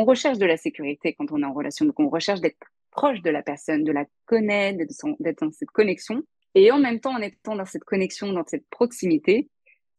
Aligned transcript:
on 0.00 0.04
recherche 0.04 0.38
de 0.38 0.46
la 0.46 0.56
sécurité 0.56 1.14
quand 1.14 1.30
on 1.30 1.42
est 1.42 1.44
en 1.44 1.52
relation. 1.52 1.84
Donc, 1.84 2.00
on 2.00 2.08
recherche 2.08 2.40
d'être 2.40 2.56
proche 2.90 3.20
de 3.20 3.30
la 3.30 3.42
personne, 3.42 3.84
de 3.84 3.92
la 3.92 4.06
connaître, 4.24 4.78
d'être 4.78 5.40
dans 5.42 5.52
cette 5.52 5.70
connexion. 5.70 6.22
Et 6.54 6.72
en 6.72 6.78
même 6.78 7.00
temps, 7.00 7.14
en 7.14 7.20
étant 7.20 7.54
dans 7.54 7.66
cette 7.66 7.84
connexion, 7.84 8.32
dans 8.32 8.46
cette 8.46 8.66
proximité, 8.70 9.48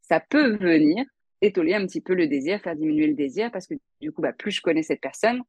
ça 0.02 0.20
peut 0.20 0.56
venir 0.56 1.04
étoler 1.40 1.74
un 1.74 1.86
petit 1.86 2.00
peu 2.00 2.14
le 2.14 2.26
désir, 2.26 2.60
faire 2.60 2.76
diminuer 2.76 3.06
le 3.06 3.14
désir, 3.14 3.50
parce 3.50 3.66
que 3.66 3.74
du 4.00 4.12
coup, 4.12 4.22
bah, 4.22 4.32
plus 4.32 4.50
je 4.50 4.60
connais 4.60 4.82
cette 4.82 5.00
personne, 5.00 5.42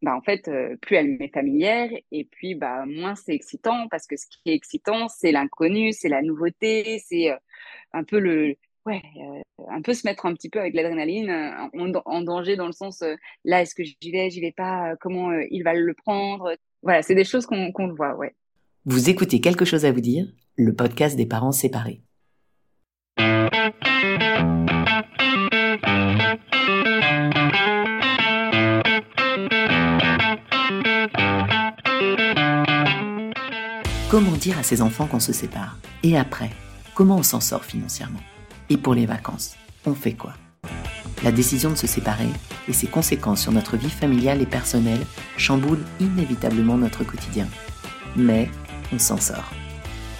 bah, 0.00 0.14
en 0.16 0.22
fait, 0.22 0.48
euh, 0.48 0.76
plus 0.76 0.96
elle 0.96 1.18
m'est 1.18 1.32
familière, 1.32 1.90
et 2.12 2.24
puis 2.24 2.54
bah, 2.54 2.86
moins 2.86 3.16
c'est 3.16 3.34
excitant, 3.34 3.88
parce 3.88 4.06
que 4.06 4.16
ce 4.16 4.26
qui 4.26 4.50
est 4.50 4.54
excitant, 4.54 5.08
c'est 5.08 5.32
l'inconnu, 5.32 5.92
c'est 5.92 6.08
la 6.08 6.22
nouveauté, 6.22 7.02
c'est 7.06 7.30
euh, 7.30 7.36
un 7.92 8.04
peu 8.04 8.18
le, 8.18 8.56
ouais, 8.86 9.02
euh, 9.16 9.64
un 9.70 9.82
peu 9.82 9.94
se 9.94 10.06
mettre 10.06 10.26
un 10.26 10.34
petit 10.34 10.48
peu 10.48 10.60
avec 10.60 10.74
l'adrénaline 10.74 11.30
en, 12.04 12.22
danger 12.22 12.56
dans 12.56 12.66
le 12.66 12.72
sens, 12.72 13.02
là, 13.44 13.62
est-ce 13.62 13.74
que 13.74 13.84
j'y 13.84 14.10
vais, 14.10 14.30
j'y 14.30 14.40
vais 14.40 14.52
pas, 14.52 14.94
comment 15.00 15.32
il 15.50 15.62
va 15.62 15.74
le 15.74 15.94
prendre. 15.94 16.54
Voilà, 16.82 17.02
c'est 17.02 17.14
des 17.14 17.24
choses 17.24 17.46
qu'on 17.46 17.86
le 17.86 17.94
voit, 17.94 18.14
ouais. 18.16 18.34
Vous 18.84 19.10
écoutez 19.10 19.40
quelque 19.40 19.64
chose 19.64 19.84
à 19.84 19.92
vous 19.92 20.00
dire, 20.00 20.26
le 20.56 20.74
podcast 20.74 21.16
des 21.16 21.26
parents 21.26 21.52
séparés. 21.52 22.00
Comment 34.10 34.32
dire 34.32 34.58
à 34.58 34.62
ses 34.62 34.80
enfants 34.80 35.06
qu'on 35.06 35.20
se 35.20 35.34
sépare? 35.34 35.76
Et 36.02 36.16
après, 36.16 36.48
comment 36.94 37.16
on 37.16 37.22
s'en 37.22 37.42
sort 37.42 37.64
financièrement? 37.66 38.20
Et 38.70 38.76
pour 38.76 38.94
les 38.94 39.06
vacances, 39.06 39.56
on 39.86 39.94
fait 39.94 40.12
quoi? 40.12 40.34
La 41.24 41.32
décision 41.32 41.70
de 41.70 41.74
se 41.74 41.86
séparer 41.86 42.28
et 42.68 42.72
ses 42.72 42.86
conséquences 42.86 43.40
sur 43.40 43.52
notre 43.52 43.76
vie 43.76 43.90
familiale 43.90 44.42
et 44.42 44.46
personnelle 44.46 45.04
chamboulent 45.36 45.84
inévitablement 46.00 46.76
notre 46.76 47.02
quotidien. 47.02 47.48
Mais 48.14 48.50
on 48.92 48.98
s'en 48.98 49.16
sort. 49.16 49.50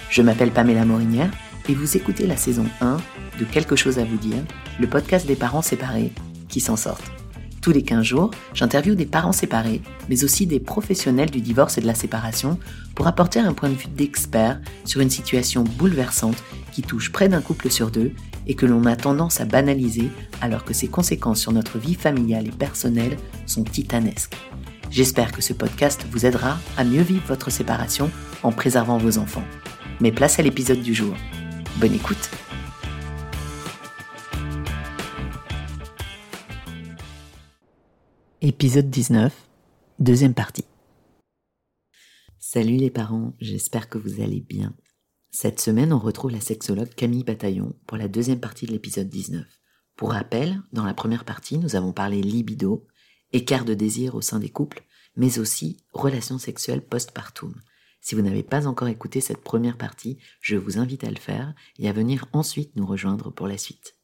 Je 0.09 0.23
m'appelle 0.23 0.51
Pamela 0.51 0.83
Morinière 0.83 1.31
et 1.69 1.75
vous 1.75 1.95
écoutez 1.95 2.25
la 2.25 2.37
saison 2.37 2.65
1 2.81 2.97
de 3.39 3.45
Quelque 3.45 3.75
chose 3.75 3.99
à 3.99 4.03
vous 4.03 4.17
dire, 4.17 4.43
le 4.79 4.87
podcast 4.87 5.27
des 5.27 5.35
parents 5.35 5.61
séparés 5.61 6.11
qui 6.49 6.59
s'en 6.59 6.75
sortent. 6.75 7.11
Tous 7.61 7.71
les 7.71 7.83
15 7.83 8.03
jours, 8.03 8.31
j'interviewe 8.53 8.95
des 8.95 9.05
parents 9.05 9.31
séparés, 9.31 9.81
mais 10.09 10.23
aussi 10.23 10.47
des 10.47 10.59
professionnels 10.59 11.29
du 11.29 11.41
divorce 11.41 11.77
et 11.77 11.81
de 11.81 11.87
la 11.87 11.93
séparation 11.93 12.57
pour 12.95 13.05
apporter 13.05 13.39
un 13.39 13.53
point 13.53 13.69
de 13.69 13.75
vue 13.75 13.89
d'expert 13.89 14.59
sur 14.85 15.01
une 15.01 15.09
situation 15.09 15.63
bouleversante 15.63 16.41
touche 16.81 17.11
près 17.11 17.29
d'un 17.29 17.41
couple 17.41 17.69
sur 17.69 17.91
deux 17.91 18.11
et 18.47 18.55
que 18.55 18.65
l'on 18.65 18.85
a 18.85 18.95
tendance 18.95 19.41
à 19.41 19.45
banaliser 19.45 20.09
alors 20.41 20.65
que 20.65 20.73
ses 20.73 20.87
conséquences 20.87 21.39
sur 21.39 21.51
notre 21.51 21.77
vie 21.77 21.95
familiale 21.95 22.47
et 22.47 22.51
personnelle 22.51 23.17
sont 23.45 23.63
titanesques. 23.63 24.35
J'espère 24.91 25.31
que 25.31 25.41
ce 25.41 25.53
podcast 25.53 26.05
vous 26.11 26.25
aidera 26.25 26.57
à 26.77 26.83
mieux 26.83 27.03
vivre 27.03 27.25
votre 27.27 27.51
séparation 27.51 28.09
en 28.41 28.51
préservant 28.51 28.97
vos 28.97 29.17
enfants. 29.17 29.43
Mais 30.01 30.11
place 30.11 30.39
à 30.39 30.41
l'épisode 30.41 30.81
du 30.81 30.93
jour. 30.93 31.13
Bonne 31.77 31.93
écoute 31.93 32.29
Épisode 38.41 38.89
19, 38.89 39.33
deuxième 39.99 40.33
partie. 40.33 40.65
Salut 42.39 42.77
les 42.77 42.89
parents, 42.89 43.33
j'espère 43.39 43.89
que 43.89 43.97
vous 43.97 44.21
allez 44.21 44.39
bien. 44.39 44.73
Cette 45.31 45.59
semaine, 45.59 45.93
on 45.93 45.99
retrouve 45.99 46.31
la 46.31 46.41
sexologue 46.41 46.89
Camille 46.95 47.23
Bataillon 47.23 47.75
pour 47.85 47.97
la 47.97 48.07
deuxième 48.07 48.39
partie 48.39 48.65
de 48.65 48.71
l'épisode 48.71 49.09
19. 49.09 49.45
Pour 49.95 50.11
rappel, 50.11 50.59
dans 50.73 50.83
la 50.83 50.95
première 50.95 51.23
partie, 51.23 51.59
nous 51.59 51.75
avons 51.75 51.93
parlé 51.93 52.21
libido, 52.23 52.87
écart 53.31 53.63
de 53.63 53.75
désir 53.75 54.15
au 54.15 54.21
sein 54.21 54.39
des 54.39 54.49
couples, 54.49 54.83
mais 55.15 55.37
aussi 55.37 55.77
relations 55.93 56.39
sexuelles 56.39 56.83
postpartum. 56.83 57.53
Si 58.01 58.15
vous 58.15 58.23
n'avez 58.23 58.41
pas 58.41 58.65
encore 58.65 58.87
écouté 58.87 59.21
cette 59.21 59.43
première 59.43 59.77
partie, 59.77 60.17
je 60.41 60.55
vous 60.55 60.79
invite 60.79 61.03
à 61.03 61.11
le 61.11 61.19
faire 61.19 61.53
et 61.77 61.87
à 61.87 61.93
venir 61.93 62.25
ensuite 62.33 62.75
nous 62.75 62.87
rejoindre 62.87 63.29
pour 63.29 63.47
la 63.47 63.59
suite. 63.59 63.97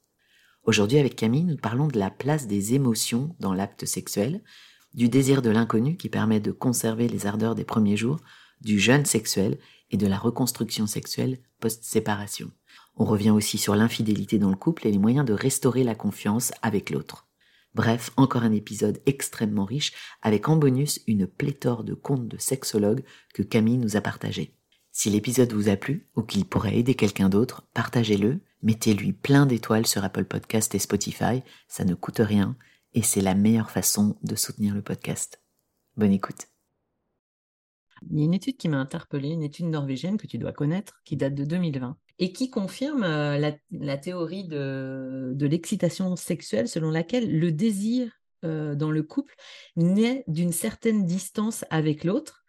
Aujourd'hui, 0.63 0.99
avec 0.99 1.15
Camille, 1.15 1.43
nous 1.43 1.57
parlons 1.57 1.87
de 1.87 1.97
la 1.97 2.11
place 2.11 2.45
des 2.45 2.75
émotions 2.75 3.35
dans 3.39 3.53
l'acte 3.55 3.85
sexuel, 3.85 4.43
du 4.93 5.09
désir 5.09 5.41
de 5.41 5.49
l'inconnu 5.49 5.97
qui 5.97 6.09
permet 6.09 6.39
de 6.39 6.51
conserver 6.51 7.07
les 7.07 7.25
ardeurs 7.25 7.55
des 7.55 7.65
premiers 7.65 7.97
jours, 7.97 8.19
du 8.61 8.79
jeûne 8.79 9.05
sexuel 9.05 9.57
et 9.91 9.97
de 9.97 10.07
la 10.07 10.17
reconstruction 10.17 10.87
sexuelle 10.87 11.39
post-séparation. 11.59 12.51
On 12.95 13.05
revient 13.05 13.31
aussi 13.31 13.57
sur 13.57 13.75
l'infidélité 13.75 14.39
dans 14.39 14.49
le 14.49 14.55
couple 14.55 14.87
et 14.87 14.91
les 14.91 14.97
moyens 14.97 15.25
de 15.25 15.33
restaurer 15.33 15.83
la 15.83 15.95
confiance 15.95 16.51
avec 16.61 16.89
l'autre. 16.89 17.27
Bref, 17.73 18.11
encore 18.15 18.43
un 18.43 18.53
épisode 18.53 19.01
extrêmement 19.05 19.65
riche 19.65 19.91
avec 20.21 20.47
en 20.47 20.55
bonus 20.55 21.01
une 21.07 21.27
pléthore 21.27 21.83
de 21.83 21.93
contes 21.93 22.27
de 22.27 22.37
sexologues 22.37 23.03
que 23.33 23.43
Camille 23.43 23.77
nous 23.77 23.97
a 23.97 24.01
partagés. 24.01 24.55
Si 24.93 25.09
l'épisode 25.09 25.51
vous 25.51 25.67
a 25.67 25.75
plu 25.75 26.07
ou 26.15 26.21
qu'il 26.21 26.45
pourrait 26.45 26.77
aider 26.77 26.95
quelqu'un 26.95 27.27
d'autre, 27.27 27.67
partagez-le, 27.73 28.39
mettez-lui 28.63 29.11
plein 29.11 29.45
d'étoiles 29.45 29.85
sur 29.85 30.05
Apple 30.05 30.23
Podcast 30.23 30.73
et 30.73 30.79
Spotify, 30.79 31.43
ça 31.67 31.83
ne 31.83 31.95
coûte 31.95 32.21
rien 32.21 32.55
et 32.93 33.01
c'est 33.01 33.19
la 33.19 33.35
meilleure 33.35 33.71
façon 33.71 34.15
de 34.23 34.35
soutenir 34.35 34.73
le 34.73 34.81
podcast. 34.81 35.41
Bonne 35.97 36.13
écoute. 36.13 36.54
Il 38.09 38.19
y 38.19 38.21
a 38.21 38.25
une 38.25 38.33
étude 38.33 38.57
qui 38.57 38.69
m'a 38.69 38.77
interpellée, 38.77 39.29
une 39.29 39.43
étude 39.43 39.65
norvégienne 39.67 40.17
que 40.17 40.27
tu 40.27 40.37
dois 40.37 40.51
connaître, 40.51 41.01
qui 41.05 41.15
date 41.15 41.35
de 41.35 41.43
2020, 41.43 41.97
et 42.19 42.31
qui 42.31 42.49
confirme 42.49 43.03
euh, 43.03 43.51
la, 43.71 43.97
théorie 43.97 44.45
de, 44.45 45.35
l'excitation 45.39 46.15
sexuelle 46.15 46.67
selon 46.67 46.91
laquelle 46.91 47.39
le 47.39 47.51
désir 47.51 48.11
euh, 48.43 48.75
dans 48.75 48.91
le 48.91 49.03
couple 49.03 49.35
naît 49.75 50.23
d'une 50.27 50.51
certaine 50.51 51.05
distance 51.05 51.65
avec 51.69 52.03
l'autre 52.03 52.43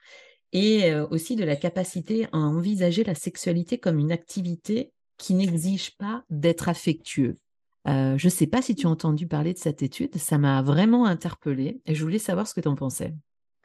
et 0.52 0.94
aussi 1.10 1.36
de 1.36 1.44
la 1.44 1.56
capacité 1.56 2.28
à 2.32 2.38
envisager 2.38 3.04
la 3.04 3.14
sexualité 3.14 3.76
comme 3.76 3.98
une 3.98 4.12
activité 4.12 4.92
qui 5.18 5.34
n'exige 5.34 5.96
pas 5.98 6.24
d'être 6.30 6.70
affectueux. 6.70 7.36
je 7.84 8.24
ne 8.24 8.30
sais 8.30 8.46
pas 8.46 8.62
si 8.62 8.74
tu 8.74 8.86
as 8.86 8.90
entendu 8.90 9.26
parler 9.26 9.52
de 9.52 9.58
cette 9.58 9.82
étude, 9.82 10.16
ça 10.16 10.38
m'a 10.38 10.62
vraiment 10.62 11.04
interpellée 11.04 11.82
et 11.84 11.94
je 11.94 12.02
voulais 12.02 12.18
savoir 12.18 12.46
ce 12.46 12.54
que 12.54 12.60
tu 12.60 12.68
en 12.68 12.76
pensais. 12.76 13.12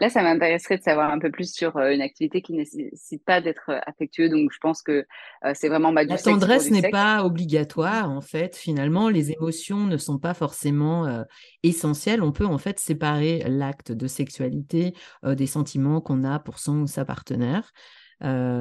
Là, 0.01 0.09
ça 0.09 0.23
m'intéresserait 0.23 0.79
de 0.79 0.81
savoir 0.81 1.11
un 1.11 1.19
peu 1.19 1.29
plus 1.29 1.53
sur 1.53 1.77
euh, 1.77 1.91
une 1.91 2.01
activité 2.01 2.41
qui 2.41 2.53
ne 2.53 2.57
nécessite 2.57 3.23
pas 3.23 3.39
d'être 3.39 3.69
euh, 3.69 3.77
affectueux. 3.85 4.29
Donc, 4.29 4.51
je 4.51 4.57
pense 4.57 4.81
que 4.81 5.05
euh, 5.45 5.51
c'est 5.53 5.69
vraiment 5.69 5.93
bah, 5.93 6.03
La 6.03 6.17
tendresse 6.17 6.71
n'est 6.71 6.89
pas 6.89 7.23
obligatoire, 7.23 8.09
en 8.09 8.19
fait. 8.19 8.55
Finalement, 8.55 9.09
les 9.09 9.31
émotions 9.31 9.85
ne 9.85 9.97
sont 9.97 10.17
pas 10.17 10.33
forcément 10.33 11.23
essentielles. 11.61 12.23
On 12.23 12.31
peut, 12.31 12.47
en 12.47 12.57
fait, 12.57 12.79
séparer 12.79 13.43
l'acte 13.47 13.91
de 13.91 14.07
sexualité 14.07 14.95
des 15.23 15.45
sentiments 15.45 16.01
qu'on 16.01 16.23
a 16.23 16.39
pour 16.39 16.57
son 16.57 16.79
ou 16.79 16.87
sa 16.87 17.05
partenaire, 17.05 17.71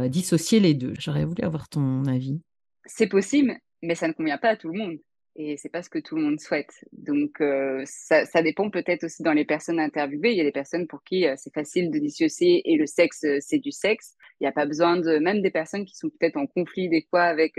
dissocier 0.08 0.60
les 0.60 0.74
deux. 0.74 0.92
J'aurais 0.98 1.24
voulu 1.24 1.42
avoir 1.42 1.70
ton 1.70 2.04
avis. 2.04 2.42
C'est 2.84 3.06
possible, 3.06 3.56
mais 3.82 3.94
ça 3.94 4.08
ne 4.08 4.12
convient 4.12 4.38
pas 4.38 4.50
à 4.50 4.56
tout 4.56 4.68
le 4.68 4.78
monde 4.78 4.98
et 5.36 5.56
c'est 5.56 5.68
pas 5.68 5.82
ce 5.82 5.90
que 5.90 5.98
tout 5.98 6.16
le 6.16 6.22
monde 6.22 6.40
souhaite. 6.40 6.84
Donc 6.92 7.40
euh, 7.40 7.82
ça, 7.86 8.26
ça, 8.26 8.42
dépend 8.42 8.70
peut-être 8.70 9.04
aussi 9.04 9.22
dans 9.22 9.32
les 9.32 9.44
personnes 9.44 9.78
interviewées. 9.78 10.32
Il 10.32 10.38
y 10.38 10.40
a 10.40 10.44
des 10.44 10.52
personnes 10.52 10.86
pour 10.86 11.02
qui 11.04 11.26
euh, 11.26 11.34
c'est 11.36 11.52
facile 11.54 11.90
de 11.90 11.98
dissocier 11.98 12.62
et 12.70 12.76
le 12.76 12.86
sexe 12.86 13.24
euh, 13.24 13.38
c'est 13.40 13.58
du 13.58 13.70
sexe. 13.70 14.16
Il 14.40 14.44
n'y 14.44 14.48
a 14.48 14.52
pas 14.52 14.66
besoin 14.66 14.96
de 14.96 15.18
même 15.18 15.40
des 15.40 15.50
personnes 15.50 15.84
qui 15.84 15.96
sont 15.96 16.10
peut-être 16.10 16.36
en 16.36 16.46
conflit 16.46 16.88
des 16.88 17.06
fois 17.08 17.22
avec. 17.22 17.56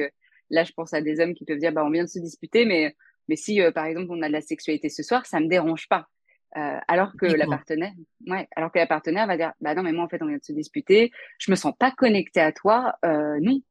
là, 0.49 0.63
je 0.63 0.73
pense 0.73 0.93
à 0.93 1.01
des 1.01 1.19
hommes 1.19 1.33
qui 1.33 1.45
peuvent 1.45 1.59
dire 1.59 1.71
bah 1.71 1.85
on 1.85 1.89
vient 1.89 2.03
de 2.03 2.09
se 2.09 2.19
disputer, 2.19 2.65
mais 2.65 2.95
mais 3.29 3.35
si 3.35 3.61
par 3.73 3.85
exemple 3.85 4.07
on 4.09 4.21
a 4.21 4.27
de 4.27 4.33
la 4.33 4.41
sexualité 4.41 4.89
ce 4.89 5.03
soir, 5.03 5.25
ça 5.25 5.39
me 5.39 5.47
dérange 5.47 5.88
pas. 5.88 6.07
alors 6.53 7.13
que 7.17 7.27
la 7.27 7.45
partenaire, 7.45 7.93
ouais, 8.27 8.47
alors 8.55 8.71
que 8.71 8.79
la 8.79 8.88
partenaire 8.88 9.27
va 9.27 9.38
dire 9.38 9.53
bah 9.61 9.75
non 9.75 9.83
mais 9.83 9.93
moi 9.93 10.03
en 10.03 10.09
fait 10.09 10.21
on 10.21 10.27
vient 10.27 10.38
de 10.38 10.43
se 10.43 10.53
disputer, 10.53 11.11
je 11.38 11.51
me 11.51 11.55
sens 11.55 11.73
pas 11.77 11.91
connectée 11.91 12.41
à 12.41 12.51
toi, 12.51 12.95
non. 13.03 13.61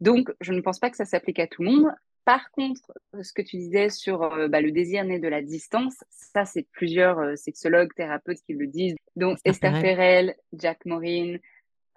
Donc, 0.00 0.30
je 0.42 0.52
ne 0.52 0.60
pense 0.60 0.78
pas 0.78 0.90
que 0.90 0.96
ça 0.96 1.06
s'applique 1.06 1.38
à 1.38 1.46
tout 1.46 1.62
le 1.62 1.70
monde. 1.70 1.90
Par 2.26 2.50
contre, 2.50 2.92
ce 3.22 3.32
que 3.32 3.40
tu 3.40 3.56
disais 3.56 3.88
sur 3.88 4.24
euh, 4.24 4.48
bah, 4.48 4.60
le 4.60 4.72
désir 4.72 5.04
né 5.04 5.20
de 5.20 5.28
la 5.28 5.42
distance, 5.42 5.94
ça, 6.10 6.44
c'est 6.44 6.66
plusieurs 6.72 7.20
euh, 7.20 7.36
sexologues, 7.36 7.94
thérapeutes 7.94 8.40
qui 8.44 8.52
le 8.52 8.66
disent, 8.66 8.96
dont 9.14 9.36
Esther 9.44 9.80
Perel, 9.80 10.34
Jack 10.52 10.84
Morin, 10.86 11.36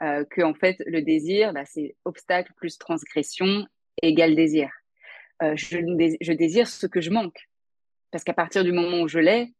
euh, 0.04 0.24
que 0.30 0.44
en 0.44 0.54
fait, 0.54 0.84
le 0.86 1.02
désir, 1.02 1.52
bah, 1.52 1.66
c'est 1.66 1.96
obstacle 2.06 2.54
plus 2.58 2.78
transgression 2.78 3.66
égale 4.04 4.36
désir. 4.36 4.70
Je, 5.42 5.78
je, 6.22 6.34
désire 6.34 6.68
ce 6.68 6.86
que 6.86 7.02
je 7.02 7.10
manque. 7.10 7.50
Parce 8.12 8.24
qu'à 8.24 8.34
partir 8.34 8.64
du 8.64 8.72
moment 8.72 9.02
où 9.02 9.08
je 9.08 9.20
l'ai, 9.20 9.54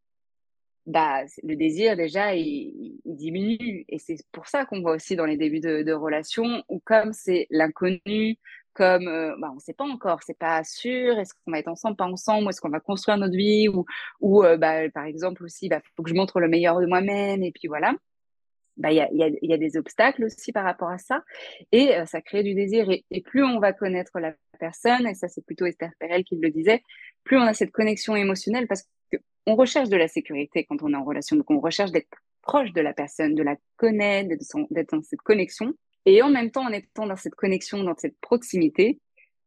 bah, 0.86 1.24
le 1.42 1.56
désir, 1.56 1.96
déjà, 1.96 2.36
il, 2.36 3.00
diminue. 3.06 3.86
Et 3.90 3.98
c'est 3.98 4.18
pour 4.32 4.46
ça 4.48 4.66
qu'on 4.66 4.82
voit 4.82 4.94
aussi 4.94 5.16
dans 5.16 5.26
les 5.26 5.38
débuts 5.38 5.62
de, 5.62 5.82
de 5.82 5.94
relations, 5.94 6.64
où 6.70 6.80
comme 6.80 7.12
c'est 7.14 7.48
l'inconnu, 7.50 8.38
comme 8.80 9.10
euh, 9.10 9.36
bah, 9.38 9.50
on 9.52 9.56
ne 9.56 9.60
sait 9.60 9.74
pas 9.74 9.84
encore, 9.84 10.24
c'est 10.24 10.38
pas 10.38 10.64
sûr, 10.64 11.20
est-ce 11.20 11.34
qu'on 11.34 11.52
va 11.52 11.60
être 11.60 11.68
ensemble, 11.68 11.98
pas 11.98 12.06
ensemble, 12.06 12.48
est-ce 12.50 12.62
qu'on 12.62 12.70
va 12.70 12.80
construire 12.80 13.18
notre 13.18 13.36
vie, 13.36 13.68
ou, 13.68 13.86
ou 14.22 14.42
euh, 14.46 14.56
bah, 14.56 14.90
par 14.92 15.04
exemple 15.04 15.44
aussi, 15.44 15.66
il 15.66 15.70
bah, 15.70 15.82
faut 15.98 16.04
que 16.04 16.10
je 16.10 16.16
montre 16.16 16.40
le 16.40 16.48
meilleur 16.48 16.80
de 16.80 16.86
moi-même, 16.86 17.44
et 17.44 17.52
puis 17.52 17.68
voilà. 17.68 17.94
Bah, 18.78 18.94
il 18.94 18.96
y, 18.96 19.02
a, 19.02 19.10
y, 19.12 19.38
y, 19.42 19.54
a, 19.54 19.58
des 19.58 19.76
obstacles 19.76 20.24
aussi 20.24 20.54
par 20.54 20.64
rapport 20.64 20.88
à 20.88 20.98
ça, 20.98 21.24
et 21.74 21.94
euh, 21.98 22.06
ça 22.06 22.22
crée 22.22 22.42
du 22.42 22.54
désir. 22.54 22.90
Et, 22.90 23.04
et, 23.12 23.22
plus 23.22 23.44
on 23.44 23.60
va 23.60 23.74
connaître 23.74 24.18
la 24.18 24.34
personne, 24.62 25.06
et 25.08 25.14
ça 25.14 25.28
c'est 25.28 25.46
plutôt 25.46 25.66
Esther 25.66 25.92
Perel 26.00 26.24
qui 26.24 26.38
le 26.38 26.50
disait, 26.50 26.82
plus 27.26 27.38
on 27.38 27.42
a 27.42 27.54
cette 27.54 27.72
connexion 27.72 28.16
émotionnelle, 28.16 28.68
parce 28.68 28.86
on 29.46 29.56
recherche 29.56 29.90
de 29.90 29.98
la 29.98 30.08
sécurité 30.08 30.64
quand 30.64 30.82
on 30.84 30.94
est 30.94 30.96
en 30.96 31.04
relation, 31.04 31.36
donc 31.36 31.52
on 31.52 31.60
recherche 31.60 31.92
d'être 31.92 32.08
proche 32.44 32.72
de 32.72 32.80
la 32.80 32.94
personne, 32.94 33.36
de 33.36 33.44
la 33.44 33.58
connaître, 33.76 34.30
d'être 34.30 34.96
dans 34.96 35.02
cette 35.02 35.22
connexion. 35.22 35.74
Et 36.10 36.24
en 36.24 36.32
même 36.32 36.50
temps, 36.50 36.66
en 36.66 36.72
étant 36.72 37.06
dans 37.06 37.16
cette 37.16 37.36
connexion, 37.36 37.84
dans 37.84 37.96
cette 37.96 38.20
proximité, 38.20 39.00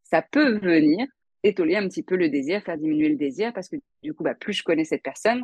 ça 0.04 0.22
peut 0.22 0.58
venir 0.58 1.08
étoler 1.42 1.74
un 1.74 1.88
petit 1.88 2.04
peu 2.04 2.14
le 2.14 2.28
désir, 2.28 2.62
faire 2.62 2.78
diminuer 2.78 3.08
le 3.08 3.16
désir, 3.16 3.52
parce 3.52 3.68
que 3.68 3.74
du 4.04 4.14
coup, 4.14 4.22
bah, 4.22 4.36
plus 4.36 4.52
je 4.52 4.62
connais 4.62 4.84
cette 4.84 5.02
personne, 5.02 5.42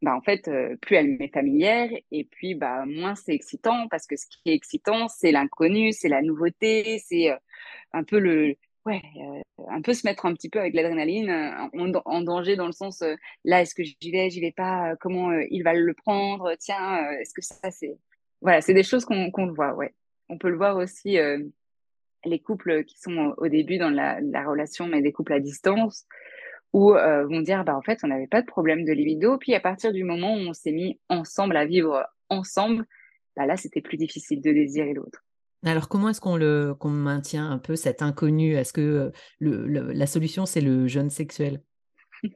bah, 0.00 0.16
en 0.16 0.22
fait, 0.22 0.48
euh, 0.48 0.74
plus 0.80 0.96
elle 0.96 1.18
m'est 1.18 1.28
familière, 1.28 1.90
et 2.10 2.24
puis 2.24 2.54
bah, 2.54 2.86
moins 2.86 3.14
c'est 3.14 3.34
excitant, 3.34 3.86
parce 3.88 4.06
que 4.06 4.16
ce 4.16 4.24
qui 4.28 4.40
est 4.46 4.54
excitant, 4.54 5.08
c'est 5.08 5.30
l'inconnu, 5.30 5.92
c'est 5.92 6.08
la 6.08 6.22
nouveauté, 6.22 7.02
c'est 7.06 7.30
euh, 7.30 7.36
un 7.92 8.02
peu 8.02 8.18
le, 8.18 8.56
ouais, 8.86 9.02
euh, 9.18 9.64
un 9.68 9.82
peu 9.82 9.92
se 9.92 10.06
mettre 10.06 10.24
un 10.24 10.32
petit 10.32 10.48
peu 10.48 10.58
avec 10.58 10.72
l'adrénaline 10.72 11.30
en, 11.74 12.22
danger 12.22 12.56
dans 12.56 12.66
le 12.66 12.72
sens, 12.72 13.04
là, 13.44 13.60
est-ce 13.60 13.74
que 13.74 13.82
j'y 13.84 14.10
vais, 14.10 14.30
j'y 14.30 14.40
vais 14.40 14.52
pas, 14.52 14.96
comment 15.00 15.32
il 15.50 15.62
va 15.64 15.74
le 15.74 15.92
prendre, 15.92 16.54
tiens, 16.58 17.10
est-ce 17.20 17.34
que 17.34 17.42
ça, 17.42 17.70
c'est, 17.70 17.94
voilà, 18.40 18.62
c'est 18.62 18.74
des 18.74 18.84
choses 18.84 19.04
qu'on 19.04 19.44
le 19.44 19.52
voit, 19.52 19.74
ouais. 19.74 19.92
On 20.28 20.38
peut 20.38 20.50
le 20.50 20.56
voir 20.56 20.76
aussi 20.76 21.18
les 22.26 22.40
couples 22.40 22.84
qui 22.84 22.98
sont 22.98 23.34
au 23.38 23.48
début 23.48 23.78
dans 23.78 23.90
la, 23.90 24.18
relation, 24.46 24.86
mais 24.86 25.02
des 25.02 25.12
couples 25.12 25.32
à 25.32 25.40
distance, 25.40 26.04
où 26.72 26.94
euh, 26.94 27.26
vont 27.26 27.40
dire, 27.40 27.64
bah, 27.64 27.76
en 27.76 27.82
fait, 27.82 28.00
on 28.02 28.08
n'avait 28.08 28.26
pas 28.26 28.42
de 28.42 28.46
problème 28.46 28.84
de 28.84 28.92
libido. 28.92 29.38
Puis 29.38 29.54
à 29.54 29.60
partir 29.60 29.92
du 29.92 30.04
moment 30.04 30.34
où 30.34 30.40
on 30.40 30.52
s'est 30.52 30.72
mis 30.72 31.00
ensemble 31.08 31.56
à 31.56 31.64
vivre 31.64 32.06
ensemble, 32.28 32.84
bah, 33.36 33.46
là, 33.46 33.56
c'était 33.56 33.80
plus 33.80 33.96
difficile 33.96 34.40
de 34.40 34.52
désirer 34.52 34.92
l'autre. 34.92 35.24
Alors, 35.64 35.88
comment 35.88 36.10
est-ce 36.10 36.20
qu'on 36.20 36.36
le 36.36 36.74
qu'on 36.78 36.90
maintient 36.90 37.50
un 37.50 37.58
peu 37.58 37.76
cet 37.76 38.02
inconnu? 38.02 38.54
Est-ce 38.54 38.72
que 38.72 38.80
euh, 38.80 39.10
le, 39.40 39.92
la 39.92 40.06
solution, 40.06 40.46
c'est 40.46 40.60
le 40.60 40.86
jeûne 40.86 41.10
sexuel? 41.10 41.62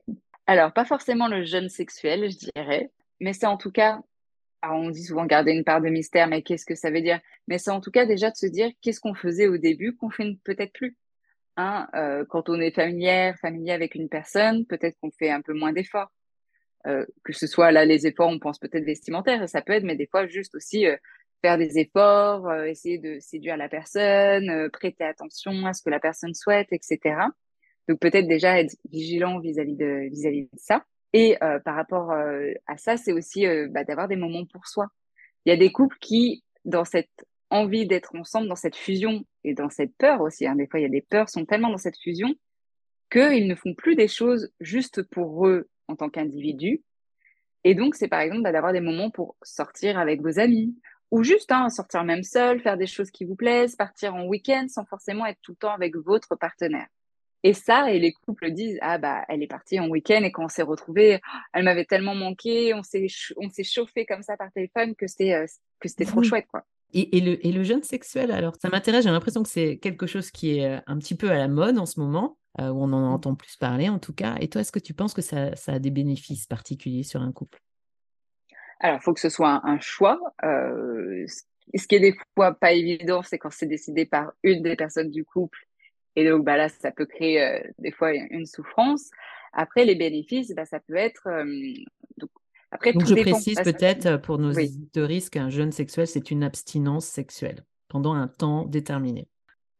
Alors, 0.46 0.72
pas 0.72 0.84
forcément 0.84 1.28
le 1.28 1.44
jeûne 1.44 1.68
sexuel, 1.68 2.28
je 2.30 2.50
dirais, 2.52 2.90
mais 3.20 3.32
c'est 3.32 3.46
en 3.46 3.56
tout 3.56 3.70
cas 3.70 4.00
on 4.62 4.90
dit 4.90 5.04
souvent 5.04 5.26
garder 5.26 5.52
une 5.52 5.64
part 5.64 5.80
de 5.80 5.88
mystère, 5.88 6.28
mais 6.28 6.42
qu'est-ce 6.42 6.66
que 6.66 6.74
ça 6.74 6.90
veut 6.90 7.00
dire? 7.00 7.20
Mais 7.48 7.58
c'est 7.58 7.70
en 7.70 7.80
tout 7.80 7.90
cas 7.90 8.06
déjà 8.06 8.30
de 8.30 8.36
se 8.36 8.46
dire 8.46 8.70
qu'est-ce 8.82 9.00
qu'on 9.00 9.14
faisait 9.14 9.46
au 9.46 9.56
début 9.56 9.96
qu'on 9.96 10.10
fait 10.10 10.36
peut-être 10.44 10.72
plus. 10.72 10.96
Hein 11.56 11.88
euh, 11.94 12.24
quand 12.28 12.48
on 12.48 12.60
est 12.60 12.70
familière, 12.70 13.38
familier 13.38 13.72
avec 13.72 13.94
une 13.94 14.08
personne, 14.08 14.66
peut-être 14.66 14.96
qu'on 15.00 15.10
fait 15.10 15.30
un 15.30 15.42
peu 15.42 15.52
moins 15.52 15.72
d'efforts. 15.72 16.10
Euh, 16.86 17.04
que 17.24 17.32
ce 17.32 17.46
soit 17.46 17.72
là 17.72 17.84
les 17.84 18.06
efforts, 18.06 18.28
on 18.28 18.38
pense 18.38 18.58
peut-être 18.58 18.84
vestimentaires, 18.84 19.46
ça 19.48 19.60
peut 19.60 19.74
être, 19.74 19.84
mais 19.84 19.96
des 19.96 20.06
fois 20.06 20.26
juste 20.26 20.54
aussi 20.54 20.86
euh, 20.86 20.96
faire 21.42 21.58
des 21.58 21.78
efforts, 21.78 22.52
essayer 22.64 22.98
de 22.98 23.18
séduire 23.20 23.56
la 23.56 23.68
personne, 23.68 24.70
prêter 24.70 25.04
attention 25.04 25.66
à 25.66 25.72
ce 25.72 25.82
que 25.82 25.90
la 25.90 26.00
personne 26.00 26.34
souhaite, 26.34 26.68
etc. 26.70 27.16
Donc 27.88 27.98
peut-être 27.98 28.28
déjà 28.28 28.60
être 28.60 28.76
vigilant 28.90 29.40
vis-à-vis 29.40 29.76
de 29.76 30.08
vis-à-vis 30.10 30.44
de 30.44 30.58
ça. 30.58 30.84
Et 31.12 31.36
euh, 31.42 31.58
par 31.58 31.74
rapport 31.74 32.12
euh, 32.12 32.52
à 32.66 32.76
ça, 32.76 32.96
c'est 32.96 33.12
aussi 33.12 33.46
euh, 33.46 33.68
bah, 33.70 33.84
d'avoir 33.84 34.08
des 34.08 34.16
moments 34.16 34.44
pour 34.46 34.66
soi. 34.66 34.88
Il 35.44 35.50
y 35.50 35.52
a 35.52 35.56
des 35.56 35.72
couples 35.72 35.96
qui, 36.00 36.44
dans 36.64 36.84
cette 36.84 37.26
envie 37.50 37.86
d'être 37.86 38.14
ensemble, 38.14 38.48
dans 38.48 38.56
cette 38.56 38.76
fusion 38.76 39.24
et 39.42 39.54
dans 39.54 39.70
cette 39.70 39.94
peur 39.96 40.20
aussi, 40.20 40.46
hein, 40.46 40.54
des 40.54 40.68
fois 40.68 40.78
il 40.78 40.84
y 40.84 40.86
a 40.86 40.90
des 40.90 41.00
peurs, 41.00 41.28
sont 41.28 41.44
tellement 41.44 41.70
dans 41.70 41.78
cette 41.78 41.98
fusion 41.98 42.34
qu'ils 43.10 43.48
ne 43.48 43.54
font 43.56 43.74
plus 43.74 43.96
des 43.96 44.06
choses 44.06 44.52
juste 44.60 45.02
pour 45.02 45.48
eux 45.48 45.68
en 45.88 45.96
tant 45.96 46.10
qu'individus. 46.10 46.82
Et 47.64 47.74
donc, 47.74 47.96
c'est 47.96 48.08
par 48.08 48.20
exemple 48.20 48.42
bah, 48.42 48.52
d'avoir 48.52 48.72
des 48.72 48.80
moments 48.80 49.10
pour 49.10 49.36
sortir 49.42 49.98
avec 49.98 50.22
vos 50.22 50.38
amis, 50.38 50.76
ou 51.10 51.24
juste 51.24 51.50
hein, 51.50 51.68
sortir 51.70 52.04
même 52.04 52.22
seul, 52.22 52.60
faire 52.60 52.76
des 52.76 52.86
choses 52.86 53.10
qui 53.10 53.24
vous 53.24 53.34
plaisent, 53.34 53.74
partir 53.74 54.14
en 54.14 54.26
week-end 54.26 54.66
sans 54.68 54.84
forcément 54.84 55.26
être 55.26 55.40
tout 55.42 55.52
le 55.52 55.56
temps 55.56 55.74
avec 55.74 55.96
votre 55.96 56.36
partenaire. 56.36 56.86
Et 57.42 57.54
ça, 57.54 57.90
et 57.90 57.98
les 57.98 58.12
couples 58.12 58.50
disent 58.50 58.78
ah 58.82 58.98
bah 58.98 59.24
elle 59.28 59.42
est 59.42 59.46
partie 59.46 59.80
en 59.80 59.88
week-end 59.88 60.22
et 60.22 60.30
quand 60.30 60.44
on 60.44 60.48
s'est 60.48 60.62
retrouvés, 60.62 61.20
elle 61.52 61.64
m'avait 61.64 61.86
tellement 61.86 62.14
manqué, 62.14 62.74
on 62.74 62.82
s'est 62.82 63.06
on 63.38 63.48
s'est 63.48 63.64
chauffé 63.64 64.04
comme 64.04 64.22
ça 64.22 64.36
par 64.36 64.52
téléphone 64.52 64.94
que 64.94 65.06
c'était 65.06 65.32
euh, 65.32 65.46
que 65.78 65.88
c'était 65.88 66.04
trop 66.04 66.22
chouette 66.22 66.46
quoi. 66.50 66.64
Et, 66.92 67.16
et, 67.16 67.20
le, 67.20 67.46
et 67.46 67.52
le 67.52 67.62
jeûne 67.62 67.82
sexuel, 67.82 68.32
alors 68.32 68.56
ça 68.60 68.68
m'intéresse, 68.68 69.04
j'ai 69.04 69.10
l'impression 69.10 69.42
que 69.42 69.48
c'est 69.48 69.78
quelque 69.78 70.06
chose 70.06 70.30
qui 70.30 70.58
est 70.58 70.66
euh, 70.66 70.80
un 70.86 70.98
petit 70.98 71.14
peu 71.14 71.30
à 71.30 71.38
la 71.38 71.46
mode 71.46 71.78
en 71.78 71.86
ce 71.86 72.00
moment, 72.00 72.36
euh, 72.58 72.68
où 72.68 72.82
on 72.82 72.92
en 72.92 73.10
mmh. 73.10 73.12
entend 73.12 73.34
plus 73.36 73.56
parler 73.56 73.88
en 73.88 74.00
tout 74.00 74.12
cas. 74.12 74.34
Et 74.40 74.48
toi, 74.48 74.60
est-ce 74.60 74.72
que 74.72 74.80
tu 74.80 74.92
penses 74.92 75.14
que 75.14 75.22
ça, 75.22 75.54
ça, 75.54 75.74
a 75.74 75.78
des 75.78 75.90
bénéfices 75.90 76.46
particuliers 76.46 77.04
sur 77.04 77.22
un 77.22 77.30
couple? 77.30 77.60
Alors, 78.80 78.98
il 79.00 79.02
faut 79.02 79.14
que 79.14 79.20
ce 79.20 79.28
soit 79.28 79.60
un, 79.62 79.78
choix. 79.78 80.18
Euh, 80.44 81.24
ce 81.74 81.86
qui 81.86 81.94
est 81.94 82.00
des 82.00 82.16
fois 82.34 82.54
pas 82.54 82.72
évident, 82.72 83.22
c'est 83.22 83.38
quand 83.38 83.52
c'est 83.52 83.66
décidé 83.66 84.04
par 84.04 84.32
une 84.42 84.62
des 84.62 84.74
personnes 84.74 85.10
du 85.10 85.24
couple 85.24 85.68
et 86.16 86.28
donc, 86.28 86.44
bah 86.44 86.56
là, 86.56 86.68
ça 86.68 86.90
peut 86.90 87.06
créer 87.06 87.42
euh, 87.42 87.60
des 87.78 87.92
fois 87.92 88.12
une 88.12 88.46
souffrance. 88.46 89.10
Après, 89.52 89.84
les 89.84 89.94
bénéfices, 89.94 90.52
bah, 90.54 90.64
ça 90.64 90.80
peut 90.80 90.96
être. 90.96 91.26
Euh, 91.26 91.44
donc, 92.18 92.30
après, 92.70 92.92
donc 92.92 93.06
je 93.06 93.14
précise 93.14 93.60
peut-être 93.62 94.06
euh, 94.06 94.18
pour 94.18 94.38
nos 94.38 94.54
oui. 94.54 95.28
qu'un 95.30 95.50
jeûne 95.50 95.72
sexuel, 95.72 96.06
c'est 96.06 96.30
une 96.30 96.44
abstinence 96.44 97.06
sexuelle 97.06 97.64
pendant 97.88 98.14
un 98.14 98.28
temps 98.28 98.64
déterminé. 98.64 99.28